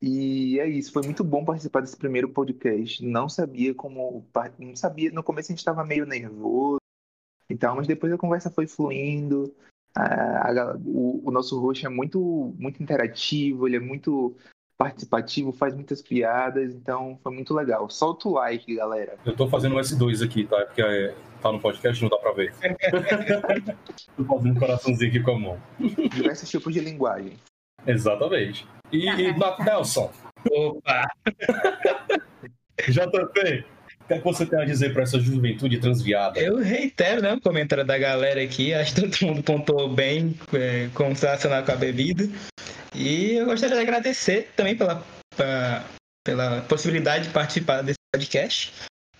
[0.00, 3.04] E é isso, foi muito bom participar desse primeiro podcast.
[3.04, 4.26] Não sabia como,
[4.58, 6.80] não sabia, no começo a gente estava meio nervoso
[7.50, 9.54] e tal, mas depois a conversa foi fluindo.
[9.94, 14.34] A- a o, o nosso host é muito, muito interativo, ele é muito
[14.76, 17.88] participativo, faz muitas piadas, então foi muito legal.
[17.88, 19.16] Solta o like, galera.
[19.24, 20.58] Eu tô fazendo um S2 aqui, tá?
[20.58, 22.52] É Porque é, tá no podcast, não dá pra ver.
[24.16, 25.62] tô fazendo um coraçãozinho aqui com a mão.
[26.12, 27.34] Diversos tipos de linguagem.
[27.86, 28.66] Exatamente.
[28.92, 30.12] E, e Nath Nelson,
[30.50, 31.02] Opa!
[32.88, 36.38] JP, o que é que você tem a dizer pra essa juventude transviada?
[36.38, 38.72] Eu reitero né, o comentário da galera aqui.
[38.74, 42.28] Acho que todo mundo pontuou bem é, como se relacionar com a bebida.
[42.96, 45.04] E eu gostaria de agradecer também pela,
[46.24, 48.72] pela possibilidade de participar desse podcast,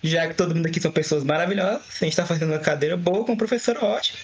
[0.03, 3.23] já que todo mundo aqui são pessoas maravilhosas, a gente está fazendo uma cadeira boa
[3.23, 4.17] com um professor ótimo.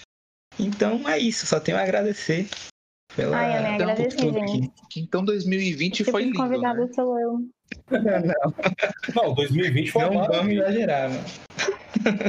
[0.58, 2.48] Então é isso, só tenho a agradecer
[3.16, 3.36] pela.
[3.36, 4.72] Ai, eu nem Então, agradeci, gente.
[4.96, 6.88] Então 2020 Esse foi lindo, convidado né?
[6.94, 7.38] sou eu.
[7.90, 11.24] Não, Não, 2020 foi não uma vamos exagerar, mano.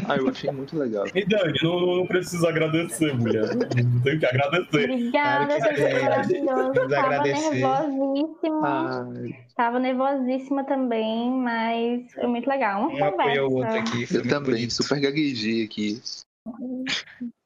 [0.07, 1.05] Ah, eu achei muito legal.
[1.13, 3.53] E Dani, não, não precisa agradecer, mulher.
[3.55, 4.89] Não tenho que agradecer.
[4.89, 6.73] Obrigada, Claro que maravilhoso.
[6.89, 7.49] Tava agradecer.
[7.55, 8.67] nervosíssima.
[9.13, 12.88] Ai, Tava nervosíssima também, mas foi muito legal.
[12.88, 13.77] Uma Um outro conversa.
[13.79, 14.05] aqui.
[14.05, 14.71] foi eu também, bonito.
[14.73, 16.01] super gaguejei aqui.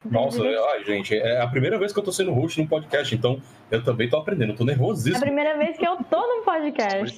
[0.10, 3.42] Nossa, ai, gente, é a primeira vez que eu tô sendo host num podcast, então
[3.72, 5.20] eu também tô aprendendo, eu tô É a nervosíssimo.
[5.22, 7.16] primeira vez que eu tô num podcast.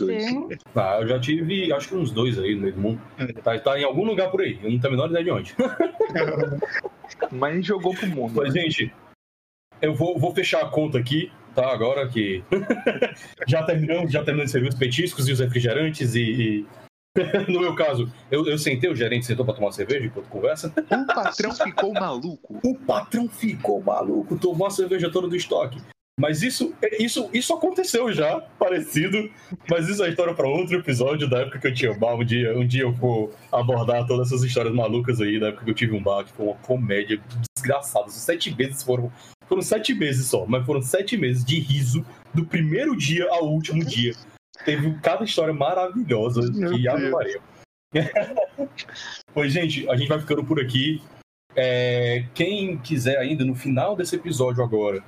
[0.75, 3.01] Ah, eu já tive, acho que uns dois aí no meio do mundo.
[3.43, 5.55] Tá, tá em algum lugar por aí, eu não tenho a menor ideia de onde.
[7.31, 8.33] Mas jogou pro mundo.
[8.35, 8.93] Mas, gente,
[9.81, 11.71] eu vou, vou fechar a conta aqui, tá?
[11.71, 12.43] Agora que
[13.47, 16.21] já terminamos, já terminamos de servir os petiscos e os refrigerantes e.
[16.21, 16.65] e-
[17.47, 20.73] No meu caso, eu, eu sentei, o gerente sentou pra tomar cerveja enquanto conversa.
[20.77, 22.59] O patrão ficou maluco.
[22.63, 25.81] O patrão ficou maluco, tomou a cerveja toda do estoque.
[26.19, 29.29] Mas isso, isso, isso aconteceu já, parecido.
[29.69, 32.15] Mas isso é história para outro episódio da época que eu tinha bar.
[32.15, 35.71] Um dia, um dia eu vou abordar todas essas histórias malucas aí, da época que
[35.71, 37.19] eu tive um bar, que foi uma comédia
[37.55, 38.09] desgraçada.
[38.09, 39.11] Sete meses foram.
[39.47, 43.83] Foram sete meses só, mas foram sete meses de riso do primeiro dia ao último
[43.83, 44.13] dia.
[44.65, 47.09] Teve cada história maravilhosa Meu que.
[47.09, 47.41] Maria.
[49.33, 51.01] Pois, gente, a gente vai ficando por aqui.
[51.55, 55.03] É, quem quiser ainda, no final desse episódio agora,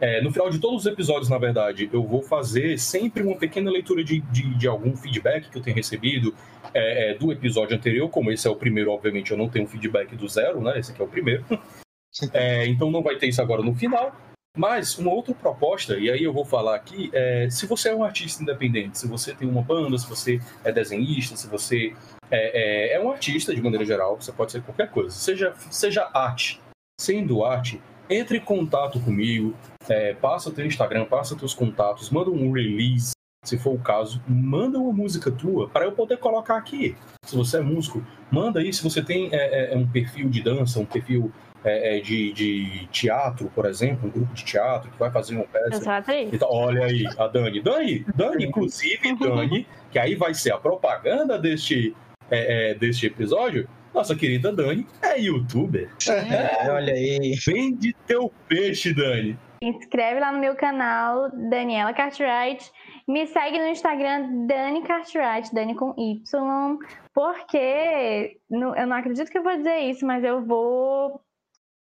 [0.00, 3.70] é, no final de todos os episódios, na verdade, eu vou fazer sempre uma pequena
[3.70, 6.34] leitura de, de, de algum feedback que eu tenho recebido
[6.72, 8.08] é, é, do episódio anterior.
[8.08, 10.78] Como esse é o primeiro, obviamente, eu não tenho feedback do zero, né?
[10.78, 11.44] Esse aqui é o primeiro.
[12.32, 14.14] É, então não vai ter isso agora no final.
[14.56, 18.04] Mas uma outra proposta, e aí eu vou falar aqui, é, se você é um
[18.04, 21.92] artista independente, se você tem uma banda, se você é desenhista, se você
[22.30, 26.08] é, é, é um artista de maneira geral, você pode ser qualquer coisa, seja, seja
[26.14, 26.60] arte.
[27.00, 29.56] Sendo arte, entre em contato comigo,
[29.88, 33.12] é, passa teu Instagram, passa teus contatos, manda um release,
[33.44, 36.96] se for o caso, manda uma música tua para eu poder colocar aqui.
[37.26, 38.72] Se você é músico, manda aí.
[38.72, 41.30] Se você tem é, é, um perfil de dança, um perfil
[41.64, 45.44] é, é, de, de teatro, por exemplo, um grupo de teatro que vai fazer uma
[45.44, 45.82] Eu peça.
[45.82, 46.30] sou atriz.
[46.32, 47.60] Então, olha aí, a Dani.
[47.62, 51.96] Dani, Dani, inclusive, Dani, que aí vai ser a propaganda deste,
[52.30, 53.68] é, é, deste episódio.
[53.94, 55.88] Nossa querida Dani é youtuber.
[56.08, 57.34] É, olha aí.
[57.46, 59.38] Vende teu peixe, Dani.
[59.62, 62.70] Se inscreve lá no meu canal, Daniela Cartwright.
[63.06, 66.78] Me segue no Instagram, Dani Cartwright, Dani com Y.
[67.14, 71.20] Porque no- eu não acredito que eu vou dizer isso, mas eu vou.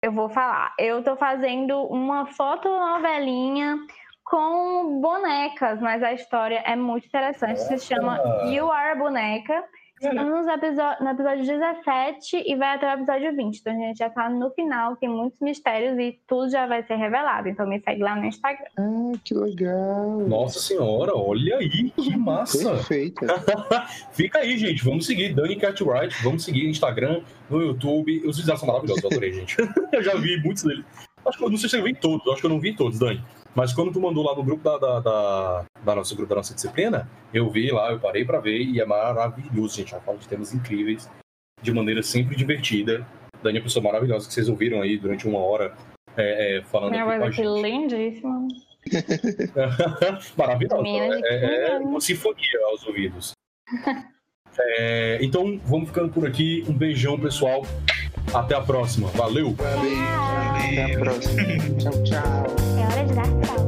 [0.06, 0.72] Eu vou falar.
[0.78, 3.76] Eu tô fazendo uma fotonovelinha
[4.22, 7.60] com bonecas, mas a história é muito interessante.
[7.62, 9.64] Se chama You Are a Boneca.
[10.08, 13.58] Estamos no episódio, no episódio 17 e vai até o episódio 20.
[13.58, 16.96] Então a gente já tá no final, tem muitos mistérios e tudo já vai ser
[16.96, 17.48] revelado.
[17.48, 18.66] Então me segue lá no Instagram.
[18.78, 20.20] Ah, que legal.
[20.28, 22.70] Nossa senhora, olha aí, que massa.
[22.70, 23.26] Perfeita.
[24.12, 24.84] Fica aí, gente.
[24.84, 26.22] Vamos seguir Dani Cartwright.
[26.22, 28.26] Vamos seguir no Instagram, no YouTube.
[28.26, 29.56] Os vídeos são maravilhosos, eu adorei, gente.
[29.92, 30.84] eu já vi muitos deles.
[31.26, 32.98] Acho que eu não sei se eu vi todos, acho que eu não vi todos,
[32.98, 33.20] Dani.
[33.56, 36.54] Mas quando tu mandou lá no grupo da, da, da, da nosso grupo da nossa
[36.54, 39.94] disciplina, eu vi lá, eu parei pra ver e é maravilhoso, gente.
[39.94, 41.10] Ela fala de temas incríveis,
[41.62, 43.06] de maneira sempre divertida.
[43.42, 45.74] Dani é uma pessoa maravilhosa que vocês ouviram aí durante uma hora
[46.16, 47.62] é, é, falando Minha aqui voz com a aqui gente.
[47.62, 48.48] lindíssima.
[50.36, 50.82] Maravilhosa.
[50.82, 51.88] De É, é 15 anos.
[51.88, 53.32] uma sinfonia aos ouvidos.
[54.58, 56.64] É, então, vamos ficando por aqui.
[56.66, 57.66] Um beijão, pessoal.
[58.32, 59.08] Até a próxima.
[59.08, 59.50] Valeu!
[59.50, 60.02] Beijo.
[60.82, 61.42] Até a próxima.
[61.78, 62.75] tchau, tchau.
[63.16, 63.65] É